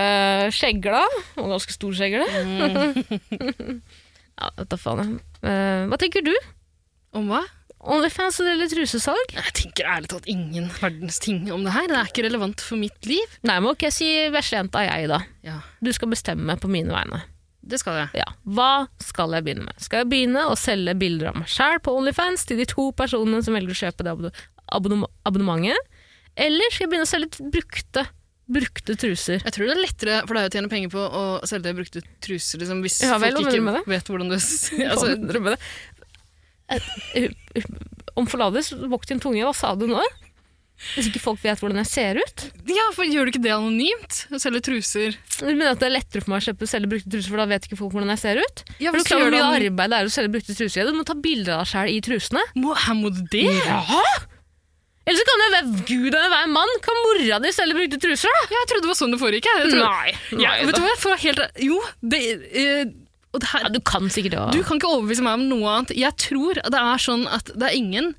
[0.58, 1.04] skjegla.
[1.38, 2.26] Og ganske stor skjegle.
[4.38, 5.04] ja, vet da faen.
[5.04, 5.22] jeg.
[5.48, 6.34] Eh, hva tenker du?
[7.16, 7.44] Om hva?
[7.78, 9.30] Onlyfans eller trusesalg?
[9.36, 11.86] Jeg tenker ærlig talt ingen verdens ting om det her.
[11.88, 13.36] Det er ikke relevant for mitt liv.
[13.46, 15.20] Nei, men ok, si veslejenta jeg, da.
[15.46, 17.22] Ja, Du skal bestemme på mine vegne.
[17.68, 18.08] Det skal jeg.
[18.22, 19.76] Ja, Hva skal jeg begynne med?
[19.84, 23.42] Skal jeg begynne å selge bilder av meg sjæl på Onlyfans til de to personene
[23.44, 25.90] som velger å kjøpe det abonne- abonne- abonnementet?
[26.38, 28.06] Eller skal jeg begynne å selge brukte,
[28.48, 29.42] brukte truser?
[29.44, 32.62] Jeg tror det er lettere for deg å tjene penger på å selge brukte truser
[32.62, 35.56] liksom, hvis Ja vel, folk ikke vet hvordan du altså, du?
[36.68, 37.28] Eh,
[38.18, 40.00] Om forlatelse, vokt din tunge, hva sa du nå?
[40.94, 42.44] Hvis ikke folk vet hvordan jeg ser ut?
[42.70, 44.18] Ja, for Gjør du ikke det anonymt?
[44.30, 45.16] Å selge truser?
[45.40, 47.46] Du mener at det er lettere for meg å kjøpe selge brukte truser, for da
[47.50, 48.62] vet ikke folk hvordan jeg ser ut?
[48.78, 50.86] Ja, for du klarer mye arbeid det er å selge brukte truser?
[50.86, 52.44] Du må ta bilder av deg sjæl i trusene.
[52.62, 53.46] Må, her må du det?
[53.66, 53.82] Ja!
[55.08, 56.72] Eller så kan det være Gud og hver mann.
[56.84, 58.42] Kan mora di selge brukte truser, da?
[58.52, 59.48] Ja, jeg trodde det var sånn det foregikk.
[59.48, 59.70] jeg.
[59.72, 60.42] Trodde- Nei.
[60.44, 60.94] Ja, vet du hva?
[61.00, 62.20] For helt Jo, det
[62.52, 62.84] eh,
[63.38, 64.44] her, Ja, du kan sikkert det.
[64.58, 65.96] Du kan ikke overbevise meg om noe annet.
[65.96, 68.14] Jeg tror det er sånn at det er ingen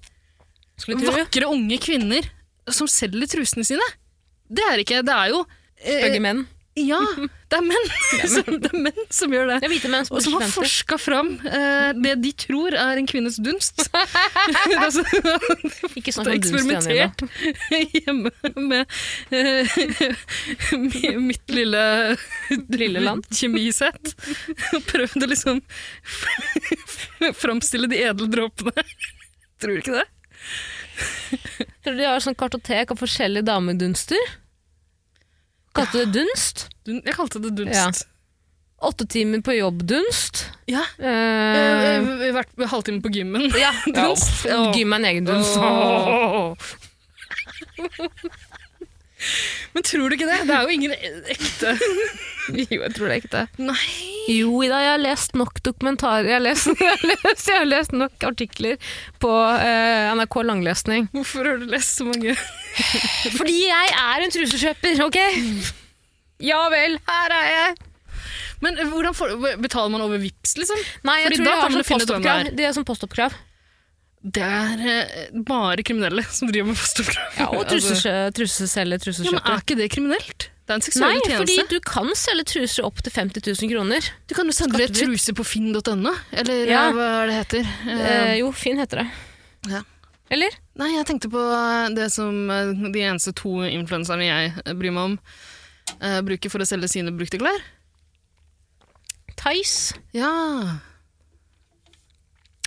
[0.87, 2.25] vakre unge kvinner
[2.67, 3.89] som selger trusene sine.
[4.49, 6.47] Det er ikke Det er jo eh, Stygge menn.
[6.79, 6.99] Ja,
[7.51, 7.87] det er menn,
[8.33, 9.55] som, det er menn som gjør det.
[9.59, 13.01] Det er hvite menn som Og som har forska fram eh, det de tror er
[13.01, 13.83] en kvinnes dunst.
[14.85, 15.03] altså,
[15.99, 17.25] Ikke snakk om eksperimentert
[17.97, 18.31] hjemme
[18.69, 18.85] med
[19.35, 21.83] eh, mitt lille,
[22.69, 23.27] Lille land.
[23.33, 24.13] kjemisett.
[24.77, 25.61] Og prøvd å liksom
[27.41, 28.87] framstille de edle dråpene.
[29.59, 30.07] Tror du ikke det?
[31.83, 34.21] Tror du de har sånn kartotek av forskjellige damedunster?
[35.77, 36.67] Kalte det dunst?
[36.87, 37.75] Dun jeg kalte det dunst.
[37.75, 37.89] Ja.
[38.89, 40.45] Åtte timer på jobb-dunst.
[40.71, 40.85] Ja.
[41.01, 43.49] Uh, Eh, vært halvtime på gymmen.
[43.59, 44.45] ja, dunst.
[44.47, 44.69] Ja.
[44.75, 45.57] Gym er en egen dunst.
[45.59, 46.55] Oh.
[49.73, 50.39] Men tror du ikke det?
[50.47, 51.73] Det er jo ingen ekte
[52.69, 53.43] Jo, jeg tror det er ikke det.
[53.69, 53.89] Nei.
[54.29, 56.27] Jo, Ida, jeg har lest nok dokumentarer.
[56.29, 58.91] Jeg har lest, jeg har lest, jeg har lest nok artikler
[59.23, 61.09] på eh, NRK Langlesning.
[61.15, 62.35] Hvorfor har du lest så mange?
[63.39, 65.19] Fordi jeg er en trusekjøper, ok?
[66.45, 67.77] Ja vel, her er jeg.
[68.63, 70.79] Men hvordan får, betaler man over VIPs, liksom?
[71.07, 72.51] Nei, jeg Fordi tror da kan sånn finne hvem det er.
[72.59, 73.37] Det er sånn postoppkrav.
[74.19, 77.37] Det er eh, bare kriminelle som driver med postoppkrav.
[77.39, 80.49] Ja, og Altså, truseselger, truseselger, ja, men er ikke det kriminelt?
[80.69, 84.05] Det er en seksuell Nei, fordi du kan selge truser opp til 50 000 kroner.
[84.29, 86.83] Du kan jo selge truser på finn.no, eller Ja.
[86.91, 87.71] eh, hva er det heter?
[87.89, 89.07] Eh, Eh, jo, Finn heter det.
[89.71, 89.81] Ja.
[90.29, 90.53] Eller?
[90.77, 91.41] Nei, jeg tenkte på
[91.97, 95.17] det som eh, de eneste to influenserne jeg eh, bryr meg om,
[96.03, 97.65] uh, bruker for å selge sine brukte klær.
[99.39, 99.97] Tice.
[100.13, 100.29] Ja.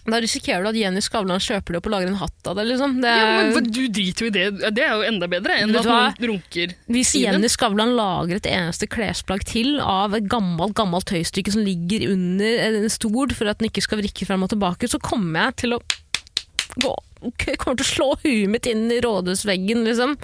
[0.02, 2.64] Da risikerer du at Jenny Skavlan kjøper det opp og lager en hatt av det.
[2.72, 2.96] liksom.
[3.04, 4.46] Det ja, er, men du driter jo i det.
[4.74, 6.74] Det er jo enda bedre enn at noen runker.
[6.90, 7.14] Hvis.
[7.22, 12.64] Jenny Skavlan lager et eneste klesplagg til av et gammelt gammelt tøystykke som ligger under
[12.66, 15.76] en stol for at den ikke skal vrikke frem og tilbake, så kommer jeg til
[15.76, 15.82] å
[16.82, 16.94] gå,
[17.44, 20.16] jeg kommer til å slå huet mitt inn i rådhusveggen, liksom.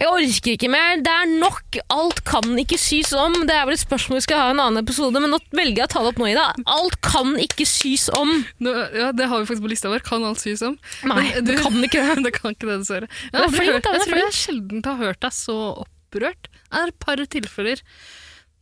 [0.00, 1.02] Jeg orker ikke mer.
[1.04, 1.76] Det er nok.
[1.92, 3.34] Alt kan ikke sys om.
[3.48, 5.82] Det er vel et spørsmål vi skal ha i en annen episode, men nå velger
[5.82, 6.46] jeg å ta det opp nå, Ida.
[6.72, 8.32] Alt kan ikke sys om.
[8.64, 10.02] Nå, ja, det har vi faktisk på lista vår.
[10.06, 10.78] Kan alt sys om.
[11.04, 12.16] Nei, Men det kan ikke det.
[12.26, 13.12] det kan ikke det, dessverre.
[13.28, 16.50] Ja, Du er flink, da, jeg tror jeg sjelden har hørt deg så opprørt.
[16.50, 17.84] Det er et par tilfeller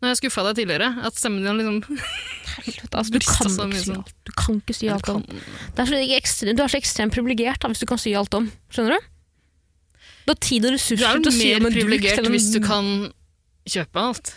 [0.00, 1.98] når jeg skuffa deg tidligere, at stemmen din liksom
[2.90, 4.04] Altså, du, kan si sånn.
[4.24, 5.20] du kan ikke si alt om.
[5.28, 5.90] Det er
[6.24, 8.48] så du er så ekstremt privilegert hvis du kan si alt om.
[8.72, 9.10] Skjønner du?
[10.26, 11.40] Du har tid og ressurser er til å jo om en duk.
[11.40, 12.86] Du er mer privilegert hvis du kan
[13.70, 14.32] kjøpe alt.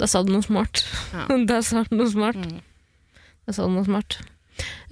[0.00, 0.84] Da sa du noe smart.
[1.14, 1.26] Ja.
[1.50, 2.38] Da sa du noe smart.
[2.38, 2.60] Mm.
[3.48, 4.20] Da sa du noe smart.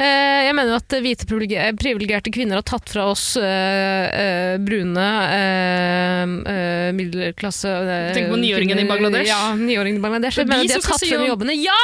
[0.01, 5.05] Eh, jeg mener at hvite privileger- privilegerte kvinner har tatt fra oss eh, eh, brune
[5.35, 7.73] eh, eh, middelklasse
[8.17, 9.29] Tenk Du på niåringen i Bangladesh?
[9.29, 10.41] Ja, niåringen i Bangladesh.
[10.41, 11.59] Jeg mener de de har tatt fra jobbene.
[11.61, 11.79] Ja!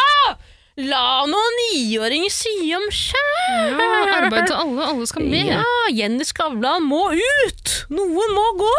[0.74, 3.76] La noen niåringer si om sjæl!
[3.78, 4.86] Ja, arbeid til alle.
[4.90, 5.46] Alle skal med.
[5.52, 5.62] Ja,
[5.94, 7.74] Jenny Skavlan må ut!
[7.94, 8.72] Noen må gå!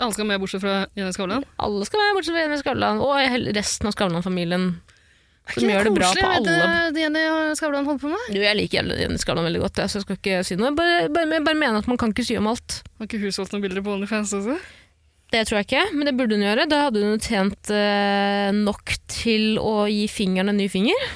[0.00, 1.44] Alle skal med, bortsett fra Jenny Skavlan.
[1.60, 3.12] Alle skal med, bortsett fra Jenny Skavlan og
[3.58, 4.64] resten av Skavlan-familien.
[5.44, 6.70] Er Som gjør det bra på koselig, alle.
[6.88, 7.24] du, det Jenny
[7.60, 8.24] Skavlan holder på med?
[8.32, 10.72] Du, Jeg liker Jenny Skavlan veldig godt, så jeg skal ikke si noe.
[10.78, 12.78] Bare, bare, bare mener at man kan ikke si om alt.
[12.96, 14.56] Har ikke hun solgt noen bilder på OnlyFans også?
[15.34, 16.64] Det tror jeg ikke, men det burde hun gjøre.
[16.72, 21.06] Da hadde hun tjent eh, nok til å gi fingeren en ny finger.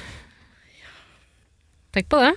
[1.95, 2.33] Tenk på det.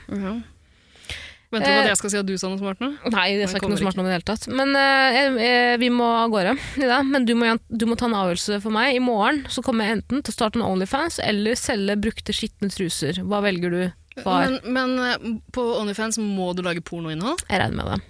[1.53, 2.89] Venter du på Eh, at jeg skal si at du sa noe smart nå?
[3.13, 4.47] Nei, jeg sa ikke noe smart nå i det hele tatt.
[4.49, 6.55] Men eh, eh, vi må av gårde.
[6.81, 7.03] Ida.
[7.05, 8.97] Men du må, du må ta en avgjørelse for meg.
[8.97, 12.73] I morgen så kommer jeg enten til å starte en Onlyfans eller selge brukte skitne
[12.73, 13.21] truser.
[13.29, 13.83] Hva velger du,
[14.23, 14.49] far?
[14.49, 17.45] Men, men eh, på Onlyfans må du lage pornoinnhold?
[17.51, 18.09] jeg regner med det.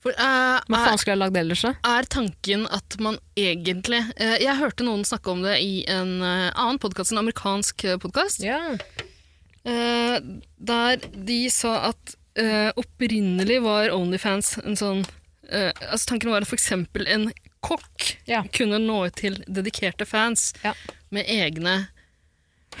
[0.00, 1.74] For, uh, Hva faen skulle jeg lagd ellers, da?
[1.92, 6.48] er tanken at man egentlig uh, Jeg hørte noen snakke om det i en uh,
[6.54, 8.40] annen podkast, en amerikansk podkast.
[8.40, 8.78] Ja.
[9.64, 10.20] Eh,
[10.58, 15.02] der de sa at eh, opprinnelig var Onlyfans en sånn
[15.50, 16.70] eh, altså Tanken var at f.eks.
[16.72, 17.26] en
[17.60, 18.42] kokk Ja.
[18.56, 20.72] kunne nå ut til dedikerte fans Ja.
[21.10, 21.88] med egne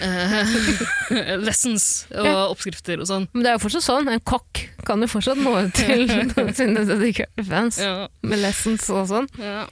[1.44, 2.34] lessons og Ja.
[2.48, 3.26] oppskrifter og sånn.
[3.34, 4.08] Men det er jo fortsatt sånn.
[4.08, 6.06] En kokk kan jo fortsatt nå ut til
[6.58, 9.28] sine dedikerte fans Ja, med lessons og sånn.
[9.38, 9.66] ja.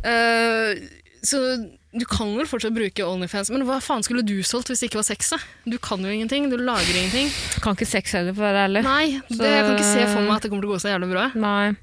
[0.00, 0.72] Uh,
[1.22, 1.36] så
[1.90, 5.00] du kan vel fortsatt bruke Onlyfans, men hva faen skulle du solgt hvis det ikke
[5.00, 5.32] var sex?
[5.66, 7.32] Du kan jo ingenting, du lager ingenting.
[7.64, 8.84] Kan ikke sex heller, for å være ærlig.
[8.86, 10.92] Nei, det, jeg kan ikke se for meg at det kommer til å gå så
[10.94, 11.26] jævlig bra.
[11.34, 11.74] Nei.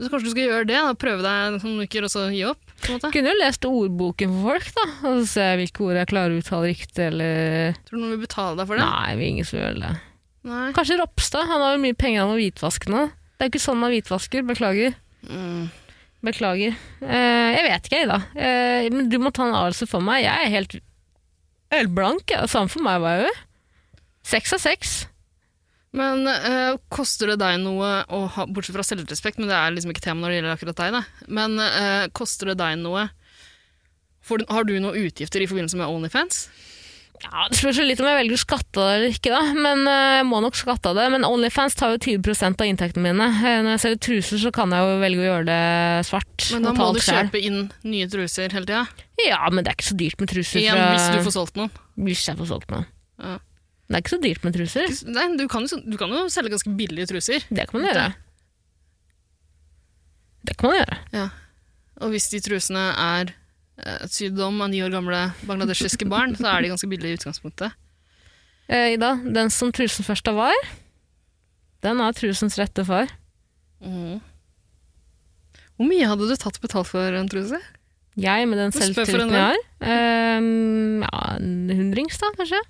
[0.00, 2.70] Så kanskje du skal gjøre det, da, prøve deg noen uker og så gi opp?
[2.80, 3.10] på en måte.
[3.14, 4.86] Kunne jo lest ordboken for folk, da.
[5.10, 8.60] Og se hvilke ord jeg klarer å uttale riktig, eller Tror du noen vil betale
[8.60, 8.86] deg for det?
[8.86, 9.92] Nei, vi er ingen som gjør det.
[10.50, 10.66] Nei.
[10.76, 11.48] Kanskje Ropstad.
[11.50, 13.06] Han har jo mye penger han hvitvaske nå.
[13.10, 14.46] Det er jo ikke sånn man hvitvasker.
[14.48, 14.96] Beklager.
[15.28, 15.68] Mm.
[16.24, 16.74] Beklager.
[17.00, 18.18] Eh, jeg vet ikke, Ida.
[18.36, 20.24] Eh, men du må ta en avgjørelse for meg.
[20.26, 20.76] Jeg er helt,
[21.72, 22.34] ølblank blank.
[22.34, 22.48] Ja.
[22.50, 23.38] Samme for meg var jeg jo.
[24.30, 24.98] Seks av seks.
[25.96, 30.04] Men eh, koster det deg noe ha, Bortsett fra selvrespekt, men det er liksom ikke
[30.04, 31.30] tema når det gjelder akkurat deg, da.
[31.40, 33.08] Men eh, koster det deg noe
[34.22, 36.44] for, Har du noen utgifter i forbindelse med Onlyfans?
[37.20, 39.40] Ja, Det spørs litt om jeg velger å skatte det eller ikke, da.
[39.52, 41.04] Men eh, jeg må nok skatte av det.
[41.12, 43.26] Men Onlyfans tar jo 20 av inntektene mine.
[43.44, 45.60] Eh, når jeg selger truser, så kan jeg jo velge å gjøre det
[46.08, 46.46] svart.
[46.54, 48.86] Men da må du kjøpe inn nye truser hele tida.
[49.20, 50.62] Ja, men det er ikke så dyrt med truser.
[50.64, 51.70] Igjen, fra- hvis du får solgt noen.
[52.08, 52.88] Hvis jeg får solgt noen.
[53.20, 53.36] Ja.
[53.90, 54.92] Det er ikke så dyrt med truser.
[55.10, 57.44] Nei, du kan, jo, du kan jo selge ganske billige truser.
[57.50, 58.08] Det kan man gjøre.
[60.46, 61.24] Det kan man gjøre.
[62.00, 63.34] Og hvis de trusene er
[63.84, 67.76] eh, sydom av ni år gamle bangladeshiske barn, så er de ganske billige i utgangspunktet.
[68.70, 70.66] Eh, Ida, den som trusen først av var,
[71.84, 73.10] den er trusens rette far.
[73.80, 74.20] Mm.
[75.80, 77.58] Hvor mye hadde du tatt betalt for en truse?
[78.20, 79.62] Jeg med den selvtilliten jeg har.
[79.80, 80.40] Eh,
[81.06, 82.60] ja, en hundrings, da, kanskje.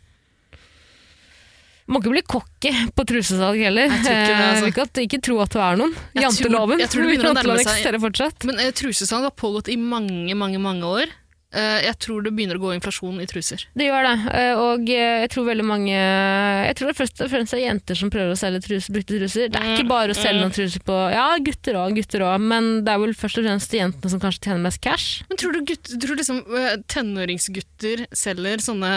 [1.90, 3.88] Må ikke bli cocky på trusesalg heller.
[3.90, 4.68] Jeg tror ikke det, Eh, altså.
[4.70, 5.94] ikke, at, ikke tro at du er noen.
[6.14, 6.78] Jeg tror- Janteloven.
[6.84, 8.44] jeg tror å nærme Janteloven eksisterer fortsatt.
[8.46, 11.16] Men uh, trusesalg har pågått i mange, mange mange år.
[11.50, 13.64] Uh, jeg tror det begynner å gå inflasjon i truser.
[13.74, 17.30] Det gjør det, uh, og eh, jeg tror veldig mange Jeg tror det først og
[17.32, 19.48] fremst er jenter som prøver å selge truser, brukte truser.
[19.50, 22.70] Det er ikke bare å selge noen truser på Ja, gutter òg, gutter òg, men
[22.86, 25.24] det er vel først og fremst jentene som kanskje tjener mest cash.
[25.26, 28.94] Men tror du, gutt, tror liksom uh, tenåringsgutter selger sånne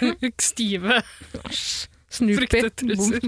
[0.40, 1.02] stive
[2.10, 2.46] Snoopy,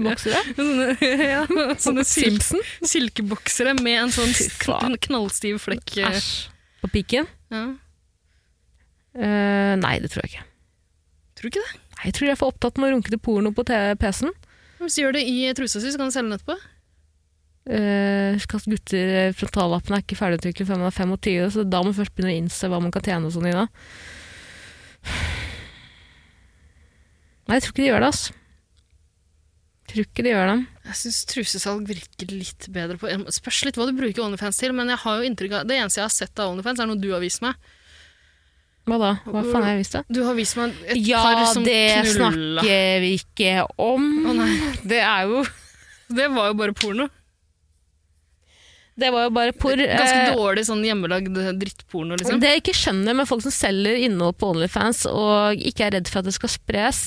[0.03, 0.41] boksere.
[0.57, 0.87] Sånne,
[1.23, 1.43] ja,
[1.79, 2.63] sånne sil Simpson.
[2.83, 5.93] silkeboksere med en sånn knallstiv flekk.
[6.03, 6.33] eh, Æsj.
[6.83, 7.29] På pikken?
[7.53, 7.63] Ja.
[9.13, 10.45] Uh, nei, det tror jeg ikke.
[11.37, 11.79] Tror du ikke det?
[11.93, 14.33] Nei, Jeg tror jeg er for opptatt med å runke til porno på PC-en.
[14.83, 16.59] Hvis du gjør det i trusa si, så kan du selge den etterpå.
[17.63, 18.35] Uh,
[18.67, 22.33] gutter, frontallappen er ikke ferdigutviklet før man er 25, så da må man først begynne
[22.33, 23.47] å innse hva man kan tjene og sånn.
[27.47, 28.25] Nei, jeg tror ikke de gjør det, ass.
[29.91, 30.57] Tror ikke de gjør det.
[30.87, 34.91] Jeg syns trusesalg virker litt bedre på Spørs litt hva du bruker Onlyfans til, men
[34.93, 37.09] jeg har jo inntrykk av Det eneste jeg har sett av Onlyfans, er noe du
[37.11, 37.57] har vist meg.
[38.87, 39.11] Hva da?
[39.23, 40.07] Hva faen har jeg vist deg?
[40.11, 41.73] Du har vist meg et Ja, par som knulla.
[41.73, 44.07] Ja, det snakker vi ikke om.
[44.27, 44.53] Å nei,
[44.87, 45.43] Det er jo
[46.13, 47.07] det var jo bare porno.
[48.93, 49.73] Det var jo bare por.
[49.73, 52.37] Ganske eh, dårlig sånn hjemmelagd drittporno, liksom.
[52.41, 56.11] Det jeg ikke skjønner med folk som selger innhold på Onlyfans og ikke er redd
[56.11, 56.99] for at det skal spres,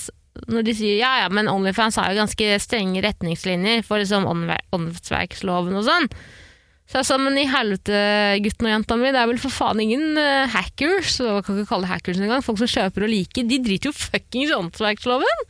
[0.51, 5.79] når de sier ja, ja, men Onlyfans har jo ganske strenge retningslinjer for liksom åndsverksloven
[5.79, 6.11] og sånn.
[6.87, 8.01] Så jeg sa, men i helvete,
[8.45, 11.57] gutten og jenta mi, det er vel for faen ingen uh, hackers, og jeg kan
[11.59, 15.43] ikke kalle det hackers engang, folk som kjøper og liker, de driter jo fuckings åndsverksloven!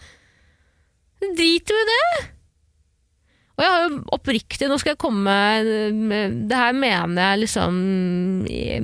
[1.20, 2.08] De driter jo i det!
[3.56, 5.36] Og jeg har jo oppriktig, nå skal jeg komme
[5.96, 7.78] med Det her mener jeg liksom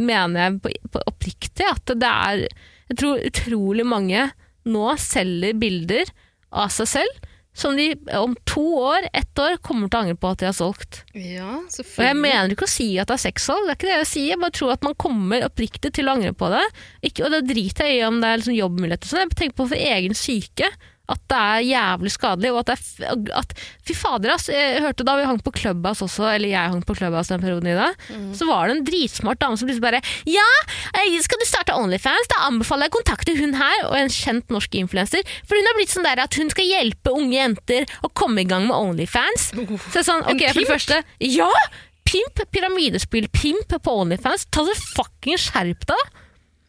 [0.01, 4.31] Mener jeg på, på oppriktig at det er Jeg tror utrolig mange
[4.69, 6.11] nå selger bilder
[6.53, 10.31] av seg selv som de om to år, ett år, kommer til å angre på
[10.33, 11.03] at de har solgt.
[11.13, 13.99] Ja, Og jeg mener ikke å si at det er sexsalg, det er ikke det
[13.99, 14.29] jeg sier.
[14.33, 16.63] Jeg bare tror at man kommer oppriktig til å angre på det.
[17.05, 19.11] Ikke, og det driter jeg i om det er liksom jobbmuligheter.
[19.11, 19.25] sånn.
[19.27, 20.71] Jeg tenker på for egen syke.
[21.11, 24.47] At det er jævlig skadelig, og at det er at, Fy fader, ass.
[24.53, 27.73] Jeg hørte da vi hang på Clubhouse også, eller jeg hang på Clubhouse den perioden
[27.73, 28.31] i mm.
[28.39, 30.47] så var det en dritsmart dame som plutselig bare Ja,
[30.95, 32.31] eh, skal du starte Onlyfans?
[32.31, 35.27] Da anbefaler jeg å kontakte hun her, og en kjent norsk influenser.
[35.43, 38.49] For hun har blitt sånn der at hun skal hjelpe unge jenter å komme i
[38.49, 39.51] gang med Onlyfans.
[39.53, 41.03] Så det er sånn, ok, for det første
[41.35, 41.51] Ja!
[42.13, 44.45] Pimp, pyramidespill, pimp på Onlyfans.
[44.53, 46.22] Ta så fucking skjerp deg!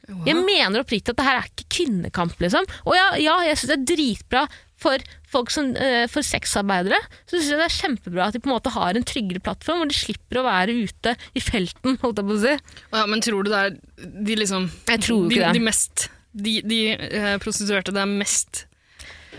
[0.07, 0.19] Da!
[0.27, 2.67] Jeg mener oppriktig at det her er ikke kvinnekamp, liksom.
[2.85, 4.45] Og ja, ja jeg syns det er dritbra
[4.83, 6.99] for folk som, uh, for sexarbeidere.
[7.23, 9.81] Så synes jeg det er kjempebra at de på en måte har en tryggere plattform,
[9.81, 12.57] hvor de slipper å være ute i felten, holdt jeg på å si.
[12.97, 15.55] Ja, men tror du det er de liksom Jeg tror jo ikke det.
[15.55, 18.65] de mest De, de eh, prostituerte det er mest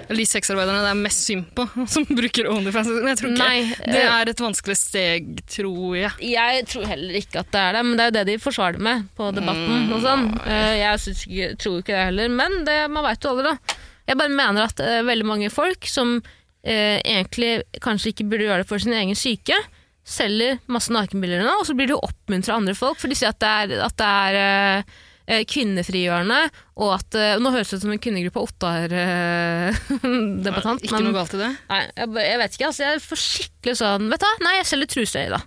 [0.04, 2.90] eller de sexarbeiderne det er mest synd på, som bruker Onlyfans.
[2.92, 6.12] Jeg tror ikke Nei, det er et vanskelig steg, tror jeg.
[6.35, 8.85] Jeg tror heller ikke at det er det, men det er jo det de forsvarer
[8.88, 9.88] med på debatten.
[9.94, 10.26] og sånn.
[10.44, 13.80] Eh, Jeg ikke, tror ikke det heller, men det, man veit jo aldri, da.
[14.04, 18.61] Jeg bare mener at uh, veldig mange folk som uh, egentlig kanskje ikke burde gjøre
[18.61, 19.57] det for sin egen syke,
[20.04, 23.16] selger masse nakenbilder nå, og så blir de jo oppmuntra av andre folk, for de
[23.16, 27.76] sier at det er, at det er eh, kvinnefrigjørende, og at eh, Nå høres det
[27.78, 31.52] ut som en kvinnegruppe Ottar-debattant, Ikke noe galt i det.
[31.70, 32.82] Nei, jeg, jeg vet ikke, altså.
[32.84, 35.40] Jeg for skikkelig sånn Vet du hva, nei, jeg selger truser, da.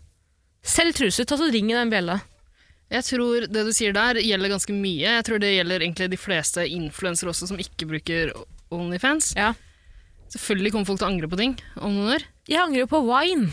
[0.68, 2.16] Selg truser, ta så ring i den bjella.
[2.92, 5.10] Jeg tror det du sier der, gjelder ganske mye.
[5.18, 8.32] Jeg tror det gjelder egentlig de fleste influensere også som ikke bruker
[8.74, 9.34] Onlyfans.
[9.38, 9.50] Ja.
[10.32, 12.24] Selvfølgelig kommer folk til å angre på ting om noen år.
[12.48, 13.48] Jeg angrer jo på wine.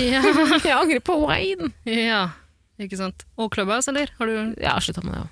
[0.00, 0.20] Ja,
[0.68, 1.66] Jeg angrer på wine.
[1.88, 2.22] ja.
[2.80, 3.18] ikke sant.
[3.40, 4.08] Og Clubhouse, eller?
[4.18, 5.30] Har du Jeg har slutta med det òg.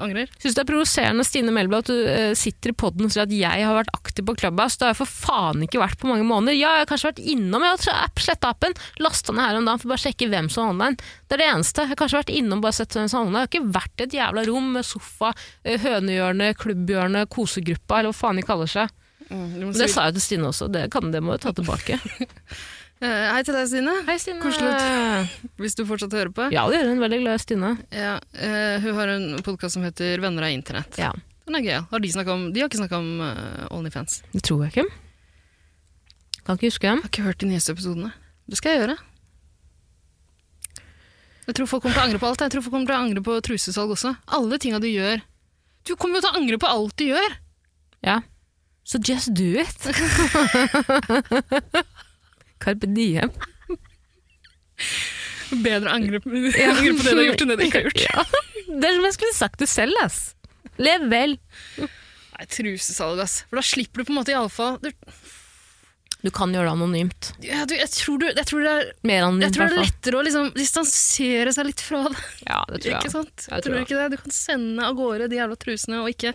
[0.00, 0.30] Angrer?
[0.42, 3.34] Syns det er provoserende Stine Melbu at du uh, sitter i poden og sier at
[3.34, 4.78] jeg har vært aktiv på Clubhouse.
[4.80, 6.56] Det har jeg for faen ikke vært på mange måneder.
[6.56, 9.68] Ja, jeg har kanskje vært innom, jeg har app, sletta appen, lasta ned her om
[9.68, 11.10] dagen for bare å sjekke hvem som er online.
[11.28, 11.84] Det er det eneste.
[11.84, 13.44] Jeg har kanskje vært innom bare sett hvem som er online.
[13.44, 15.32] Jeg har ikke vært i et jævla rom med sofa,
[15.64, 19.00] eh, hønehjørne, klubbhjørne, kosegruppa, eller hva faen de kaller seg.
[19.30, 21.96] Mm, det sa jeg til Stine også, det, kan, det må du ta tilbake.
[23.02, 23.94] Eh, Hei til deg, Stine.
[24.06, 24.40] Hei, Stine.
[24.42, 25.48] Koselig.
[25.60, 26.46] Hvis du fortsatt hører på.
[26.54, 27.02] Ja, det gjør hun.
[27.02, 27.70] Veldig glad i Stine.
[27.92, 30.98] Ja, eh, hun har en podkast som heter Venner av internett.
[31.00, 31.10] Ja,
[31.44, 31.80] Den er gøy.
[31.90, 34.22] Har de, om, de har ikke snakka om eh, Onlyfans.
[34.32, 34.86] Det tror jeg ikke.
[36.46, 37.02] Kan ikke huske dem.
[37.02, 38.12] Har ikke hørt de nyeste episodene.
[38.48, 38.96] Det skal jeg gjøre.
[41.44, 42.40] Jeg tror folk kommer til å angre på alt.
[42.46, 44.14] Jeg tror folk kommer til å angre på trusesalg også.
[44.38, 45.20] Alle tinga du gjør.
[45.84, 47.34] Du kommer jo til å angre på alt du gjør!
[48.04, 48.22] Ja.
[48.84, 49.80] Så just do it.
[52.64, 53.30] Carpe diem.
[55.54, 58.02] Bedre å angre, på- det du har gjort, enn det du ikke har gjort.
[58.08, 58.24] Ja.
[58.74, 60.22] Det er som jeg skulle sagt det selv, ass.
[60.82, 61.36] Lev vel.
[61.78, 63.42] Nei, trusesalg, ass.
[63.50, 64.88] For da slipper du på en måte iallfall du,
[66.24, 67.28] Du kan gjøre det anonymt.
[67.44, 69.76] ja, du, jeg, tror du, jeg tror det er Mer jeg anonymt, i tror det
[69.76, 72.22] er lettere å liksom distansere seg litt fra det.
[72.48, 72.96] Ja, det tror jeg.
[73.04, 73.34] Ikke sant?
[73.44, 74.08] Jeg Jeg tror tror ikke det.
[74.16, 76.32] Du kan sende av gårde de jævla trusene, og ikke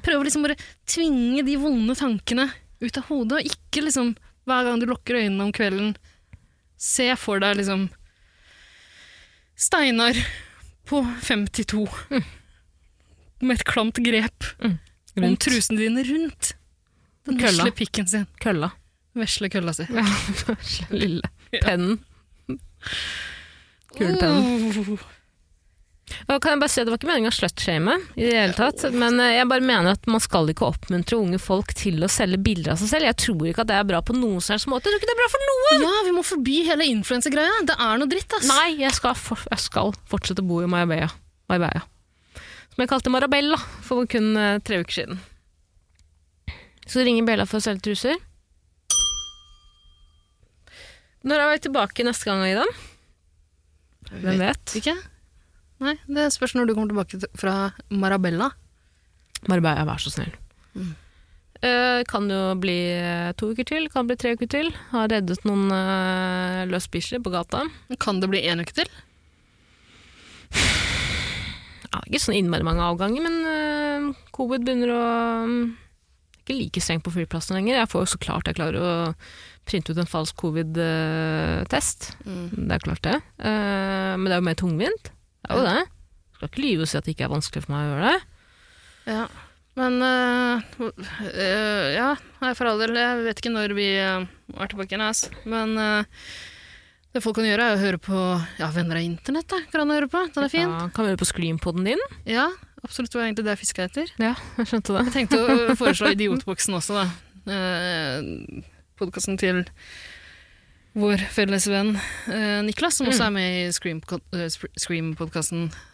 [0.00, 2.48] prøve å liksom bare tvinge de vonde tankene
[2.80, 4.14] ut av hodet, og ikke liksom
[4.48, 5.94] hver gang du lukker øynene om kvelden,
[6.78, 7.88] se for deg liksom
[9.58, 10.14] Steinar
[10.86, 11.84] på 52
[13.42, 14.76] med et klamt grep om
[15.18, 16.52] Rundt trusene dine rundt
[17.26, 17.64] den Kølla.
[17.64, 18.26] vesle pikken sin.
[18.40, 18.68] kølla.
[19.18, 19.84] Vesle kølla si.
[19.90, 20.04] Ja,
[21.02, 21.26] lille
[21.58, 21.98] pennen.
[23.96, 24.78] Kulepennen.
[24.94, 25.02] Oh.
[26.28, 28.56] Og kan jeg bare si at Det var ikke meningen å slutshame, i det hele
[28.56, 32.10] tatt, men eh, jeg bare mener at man skal ikke oppmuntre unge folk til å
[32.12, 33.08] selge bilder av seg selv.
[33.10, 34.88] Jeg tror ikke at det er bra på noen helst måte.
[34.88, 35.84] Jeg tror ikke det er bra for noen!
[35.86, 37.62] Ja, vi må forby hele influensergreia.
[37.68, 38.48] Det er noe dritt, ass.
[38.50, 41.10] Nei, jeg skal, for, jeg skal fortsette å bo i Marbella.
[41.52, 41.84] Marbella.
[42.72, 45.20] Som jeg kalte Marabella for kun eh, tre uker siden.
[46.88, 48.16] Så ringer Bella for å selge truser.
[51.28, 52.64] Når er vi tilbake neste gang, Aida?
[54.08, 54.76] Hvem vet?
[54.78, 54.94] Ikke?
[55.84, 57.54] Nei, det spørs når du kommer tilbake fra
[57.94, 58.50] Marabella.
[59.50, 60.32] Marbella, vær så snill.
[60.74, 60.94] Mm.
[61.58, 64.70] Uh, kan jo bli eh, to uker til, kan bli tre uker til.
[64.92, 67.64] Har reddet noen uh, løsbikkjer på gata.
[68.02, 68.90] Kan det bli en uke til?
[71.88, 75.04] Ja, ikke sånn innmari mange avganger, men uh, covid begynner å
[75.46, 75.54] um,
[76.42, 77.78] Ikke like strengt på flyplassen lenger.
[77.78, 78.90] Jeg får jo så klart jeg klarer å
[79.68, 82.10] printe ut en falsk covid-test.
[82.24, 83.16] Det er klart det.
[83.36, 85.10] Eh, men det er jo mer tungvint.
[85.48, 85.84] Det er jo det.
[86.36, 88.18] Skal ikke lyve og si at det ikke er vanskelig for meg å gjøre det.
[89.08, 89.22] Ja.
[89.78, 92.12] Men øh, øh, Ja,
[92.58, 92.98] for all del.
[92.98, 95.28] Jeg vet ikke når vi øh, er tilbake igjen, ass.
[95.48, 96.22] Men øh,
[97.14, 98.22] det folk kan gjøre, er å høre på
[98.60, 99.48] ja, Venner av internett.
[99.50, 99.62] Da.
[99.72, 100.24] Kan høre på.
[100.34, 100.66] Den er fin.
[100.68, 102.02] Ja, kan vi høre på Scream-poden din?
[102.28, 102.50] Ja,
[102.82, 103.14] absolutt.
[103.14, 104.12] Det var egentlig det jeg fiska etter.
[104.20, 105.06] Ja, jeg skjønte det.
[105.08, 107.06] Jeg tenkte å foreslå Idiotboksen også, da.
[107.48, 108.62] Eh,
[108.98, 109.64] Podkasten til
[110.98, 114.02] vår felles venn eh, Niklas, som også er med i Scream-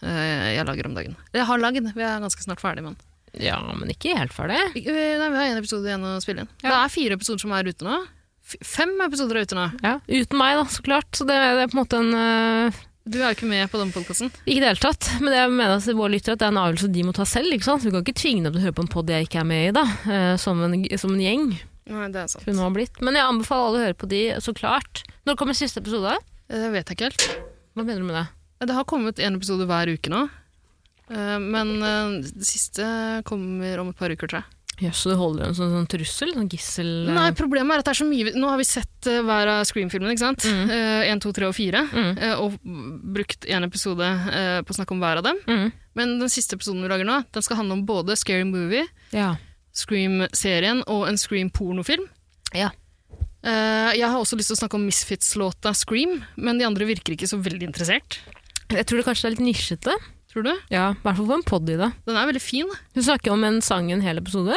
[0.02, 1.16] eh, jeg lager om dagen.
[1.34, 3.10] Jeg har lagd, vi er ganske snart ferdig med den.
[3.42, 4.58] Ja, men ikke helt ferdig.
[4.78, 6.52] Eh, Nei, vi har én episode igjen å spille inn.
[6.62, 6.68] Ja.
[6.70, 8.00] Det er fire episoder som er ute nå.
[8.44, 9.68] F fem episoder er ute nå.
[9.82, 11.08] Ja, Uten meg, da, så klart.
[11.16, 12.82] Så det, det er på en måte en uh...
[13.04, 14.30] Du er jo ikke med på den podkasten.
[14.46, 15.08] Ikke i det hele tatt.
[15.20, 17.26] Men det jeg mener til våre lyttere at det er en avgjørelse de må ta
[17.28, 17.52] selv.
[17.52, 17.84] ikke sant?
[17.84, 19.66] Vi kan ikke tvinge dem til å høre på en pod jeg ikke er med
[19.66, 19.84] i, da.
[20.08, 21.50] Uh, som, en, som en gjeng.
[21.90, 22.46] Nei, det er sant.
[22.48, 23.00] Hun har blitt.
[23.04, 25.02] Men jeg anbefaler alle å høre på de, så klart.
[25.28, 26.14] Når kommer siste episode?
[26.48, 27.26] Det vet jeg ikke helt.
[27.76, 28.26] Hva mener du med det?
[28.64, 30.22] Det har kommet en episode hver uke nå.
[31.12, 32.86] Eh, Men eh, det siste
[33.28, 34.50] kommer om et par uker, tror jeg.
[34.82, 36.32] Jøss, så du holder en sånn, sånn trussel?
[36.34, 37.12] Sånn gissel eh.
[37.14, 39.60] Nei, problemet er at det er så mye Nå har vi sett eh, hver av
[39.68, 40.46] Scream-filmene, ikke sant?
[40.50, 40.72] Mm.
[41.12, 41.84] Én, to, tre og fire.
[41.92, 42.08] Mm.
[42.18, 42.56] eh, Og
[43.14, 45.38] brukt én episode eh, på å snakke om hver av dem.
[45.46, 45.68] Mm.
[46.00, 49.34] Men den siste episoden vi lager nå, den skal handle om både Scary Movie, Ja.
[49.74, 52.06] Scream-serien og en Scream-pornofilm.
[52.54, 52.70] Ja.
[53.44, 57.16] Uh, jeg har også lyst til å snakke om Misfits-låta Scream, men de andre virker
[57.16, 58.20] ikke så veldig interessert.
[58.72, 59.96] Jeg tror det kanskje er litt nisjete.
[60.32, 60.54] Tror du?
[60.72, 61.90] Ja, I hvert fall for en pod i det.
[62.08, 62.70] Den er veldig fin.
[62.96, 64.56] Du snakker om en sang i en hel episode?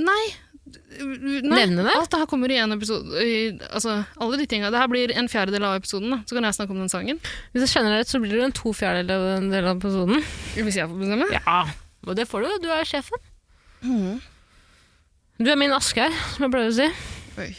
[0.00, 0.22] Nei.
[0.64, 1.58] Nei.
[1.66, 1.92] Nevne det?
[1.92, 3.20] Alt det her kommer i én episode.
[3.20, 3.34] I,
[3.68, 4.70] altså, alle de tinga.
[4.72, 6.20] Det her blir en fjerdedel av episoden, da.
[6.24, 7.20] så kan jeg snakke om den sangen.
[7.52, 10.24] Hvis jeg skjønner det rett, så blir det en to fjerdedeler av episoden.
[10.56, 11.28] Hvis jeg får bestemme.
[11.34, 11.58] Ja,
[12.06, 12.54] og det får du.
[12.64, 13.28] Du er sjefen.
[13.84, 14.22] Mhm.
[15.40, 16.86] Du er min Asgeir, som jeg pleier å si.
[17.42, 17.50] Oi.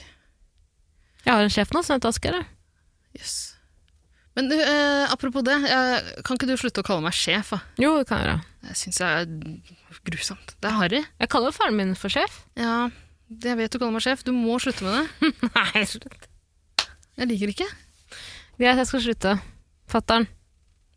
[1.26, 2.38] Jeg har en sjef nå som heter Asgeir.
[2.39, 2.47] jeg.
[3.19, 3.34] Yes.
[4.36, 7.53] Men du, eh, apropos det, jeg, kan ikke du slutte å kalle meg sjef?
[7.55, 7.59] Da?
[7.80, 8.45] Jo, det kan jeg gjøre.
[8.67, 10.55] Det syns jeg er grusomt.
[10.59, 11.01] Det er harry.
[11.23, 12.41] Jeg kaller jo faren min for sjef.
[12.59, 12.89] Ja,
[13.32, 14.23] det jeg vet du kaller meg sjef.
[14.28, 15.32] Du må slutte med det.
[15.55, 16.28] Nei, slutt.
[17.15, 17.69] Jeg liker det ikke.
[18.59, 19.36] Greit, jeg skal slutte.
[19.91, 20.28] Fatter'n.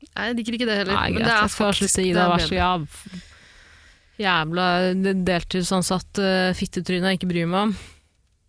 [0.09, 0.95] Nei, Jeg liker ikke det heller.
[0.99, 2.03] Nei, men greit, det jeg skal slutte.
[2.03, 3.24] det Ida, er vær så god.
[4.19, 4.64] Jævla
[5.29, 7.77] deltidsansatt uh, fittetryne jeg ikke bryr meg om.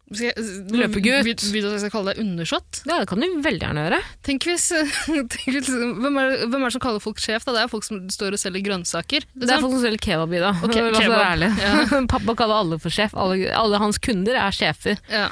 [0.09, 1.21] Skal jeg- Løpegutt.
[1.27, 2.79] Vil, vil du at jeg skal kalle deg undersått?
[2.89, 3.99] Ja, det kan du veldig gjerne gjøre.
[4.25, 4.63] Tenk hvis,
[5.35, 7.45] tenk hvis hvem, er, hvem er det som kaller folk sjef?
[7.45, 7.53] da?
[7.53, 9.27] Det er folk som står og selger grønnsaker.
[9.37, 10.49] Det er folk som selger kebab i da.
[10.65, 11.21] Ok, La oss være kebab.
[11.29, 12.01] ærlige.
[12.15, 13.13] Pappa kaller alle for sjef.
[13.13, 14.97] Alle, alle hans kunder er sjefer.
[15.13, 15.27] Ja.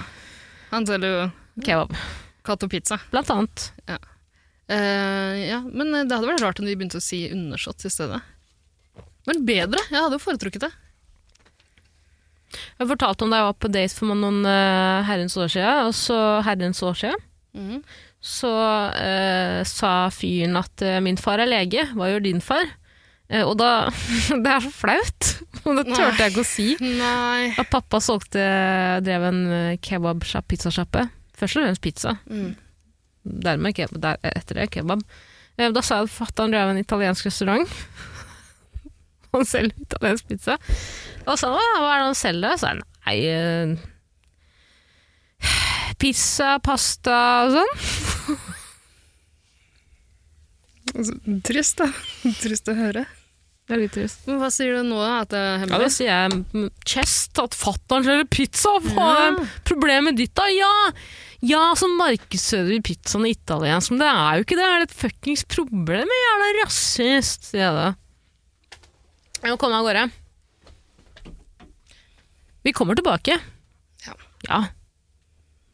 [0.70, 1.26] Han selger jo
[1.66, 1.98] Kebab,
[2.46, 3.00] katt og pizza.
[3.10, 3.72] blant annet.
[4.70, 8.20] Eh, ja, men det hadde vært rart om de begynte å si undersått i stedet.
[9.28, 9.82] Men bedre.
[9.92, 10.74] Jeg hadde jo foretrukket det.
[12.78, 15.96] Jeg fortalte om da jeg var på date for noen uh, herrens år siden, og
[15.98, 17.24] så herrens år siden,
[17.58, 17.80] Mm.
[18.22, 18.50] så
[18.94, 22.68] uh, sa fyren at uh, min far er lege, hva gjør din far?
[23.42, 23.70] Og da
[24.44, 25.30] Det er så flaut!
[25.68, 26.68] Og det turte jeg ikke å si.
[26.80, 27.50] Nei.
[27.60, 28.44] At pappa solgte,
[29.04, 29.42] drev en
[29.84, 31.08] kebabsjapp, pizzasjappe.
[31.36, 32.14] Først og fremst pizza.
[32.30, 32.54] Mm.
[33.48, 35.02] Dermed kebab, der, etter det kebab.
[35.60, 37.68] Da sa jeg at fatter'n drev en italiensk restaurant.
[39.36, 40.58] Han selger italiensk pizza.
[41.28, 42.56] Og så sa han, hva er det han selger?
[42.56, 43.68] Så sa jeg nei eh,
[46.02, 47.74] Pizza, pasta og sånn.
[50.98, 51.14] Altså,
[51.46, 51.90] Trist, da.
[52.42, 53.04] Trist å høre.
[53.68, 54.22] Det er litt trist.
[54.30, 55.16] Men hva sier du nå, da?
[55.26, 58.72] At det er Ja, da sier jeg mm, chest, at fatter'n selger pizza.
[58.86, 60.46] Hva er problemet ditt, da?
[60.56, 60.72] Ja!
[61.46, 64.68] Ja, så markedsfører vi pizzaen italiensk, men det er jo ikke det.
[64.72, 66.16] Er det et fuckings problem?
[66.24, 67.90] Jævla rasist, sier jeg da.
[69.44, 70.08] Jeg må komme av gårde.
[72.68, 73.38] Vi kommer tilbake.
[74.06, 74.18] Ja.
[74.50, 74.60] Ja.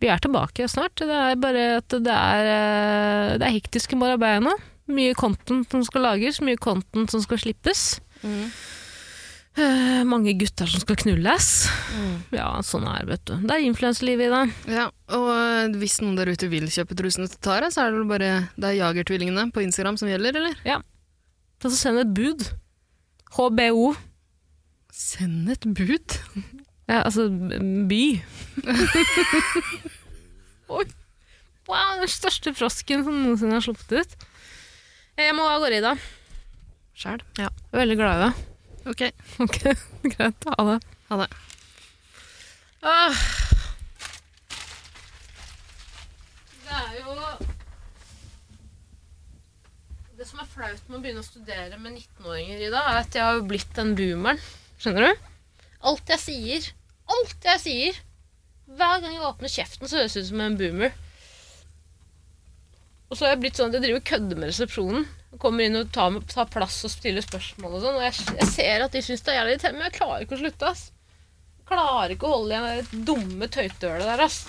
[0.03, 0.99] Vi er tilbake snart.
[0.99, 4.53] Det er bare at det er, eh, det er hektisk i morgen nå.
[4.91, 8.01] Mye content som skal lages, mye content som skal slippes.
[8.21, 8.51] Mm.
[9.53, 11.49] Eh, mange gutter som skal knulles.
[11.95, 12.15] Mm.
[12.35, 13.33] Ja, sånn er det, vet du.
[13.47, 14.73] Det er influenselivet i det.
[14.75, 18.09] Ja, og eh, hvis noen der ute vil kjøpe trusene til Tara, så er det
[18.09, 20.57] bare Det er Jagertvillingene på Instagram som gjelder, eller?
[21.63, 22.43] Så send et bud.
[23.33, 23.95] HBO.
[24.93, 26.19] Send et bud!
[26.87, 27.29] Ja, altså
[27.89, 28.21] by.
[30.77, 30.85] Oi.
[31.69, 34.11] Wow, den største frosken som noensinne har sluppet ut.
[35.17, 35.93] Jeg må av gårde, Ida.
[36.93, 37.21] Sjæl.
[37.39, 38.33] Ja, jeg er veldig glad i deg.
[38.91, 39.01] Ok,
[39.45, 39.57] Ok,
[40.13, 40.39] greit.
[40.51, 40.77] Ha det.
[41.09, 41.29] ha det.
[42.83, 43.13] Ah.
[46.63, 47.11] Det er jo
[50.19, 53.15] Det som er flaut med å begynne å studere med 19-åringer i dag, er at
[53.15, 54.41] jeg har jo blitt den boomeren.
[54.81, 55.29] Skjønner du?
[55.89, 56.67] Alt jeg sier,
[57.13, 57.97] alt jeg sier
[58.73, 60.93] Hver gang jeg åpner kjeften, så høres det ut som en boomer.
[63.11, 65.03] Og så har jeg blitt sånn at jeg driver og kødder med resepsjonen.
[65.33, 67.99] Jeg kommer inn og tar, tar plass og stiller spørsmål og sånn.
[67.99, 70.37] Og jeg, jeg ser at de syns det er jævlig irriterende, men jeg klarer ikke
[70.37, 70.71] å slutte.
[70.71, 70.87] ass
[71.59, 74.39] Jeg klarer ikke å holde igjen det dumme tøytehølet der, ass.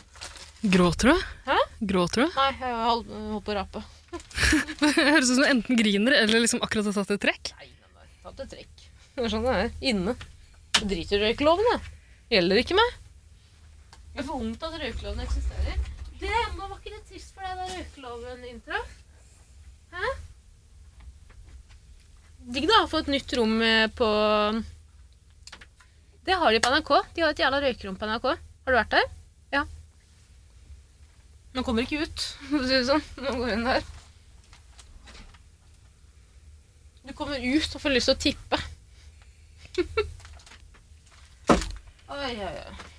[0.65, 1.27] Gråter du?
[1.51, 1.59] Hæ?
[1.93, 2.39] Gråter du?
[2.39, 3.85] Nei, jeg holdt holdt på å rape.
[4.15, 7.55] Høres ut som du enten griner eller liksom akkurat har tatt et trekk.
[7.59, 8.11] Nei, nei, nei.
[8.27, 8.85] Tatt et trekk.
[9.15, 9.73] Det er sånn det er.
[9.93, 10.17] Inne.
[10.81, 12.95] Jeg driter i røykeloven, det Gjelder ikke meg.
[14.15, 15.83] Det er for vondt at røykeloven eksisterer.
[16.21, 18.95] Det var ikke det trist for deg da røykeloven inntraff?
[19.95, 20.13] Hæ?
[22.55, 24.09] Digg, da, å få et nytt rom eh, på
[26.27, 26.91] Det har de på NRK.
[27.17, 28.27] De har et jævla røykerom på NRK.
[28.35, 29.07] Har du vært der?
[29.55, 29.65] Ja.
[31.55, 33.05] Man kommer ikke ut, for å si det sånn.
[33.21, 33.87] Man går inn der.
[37.05, 38.59] Du kommer ut og får lyst til å tippe.
[42.15, 42.94] oi, oi, oi.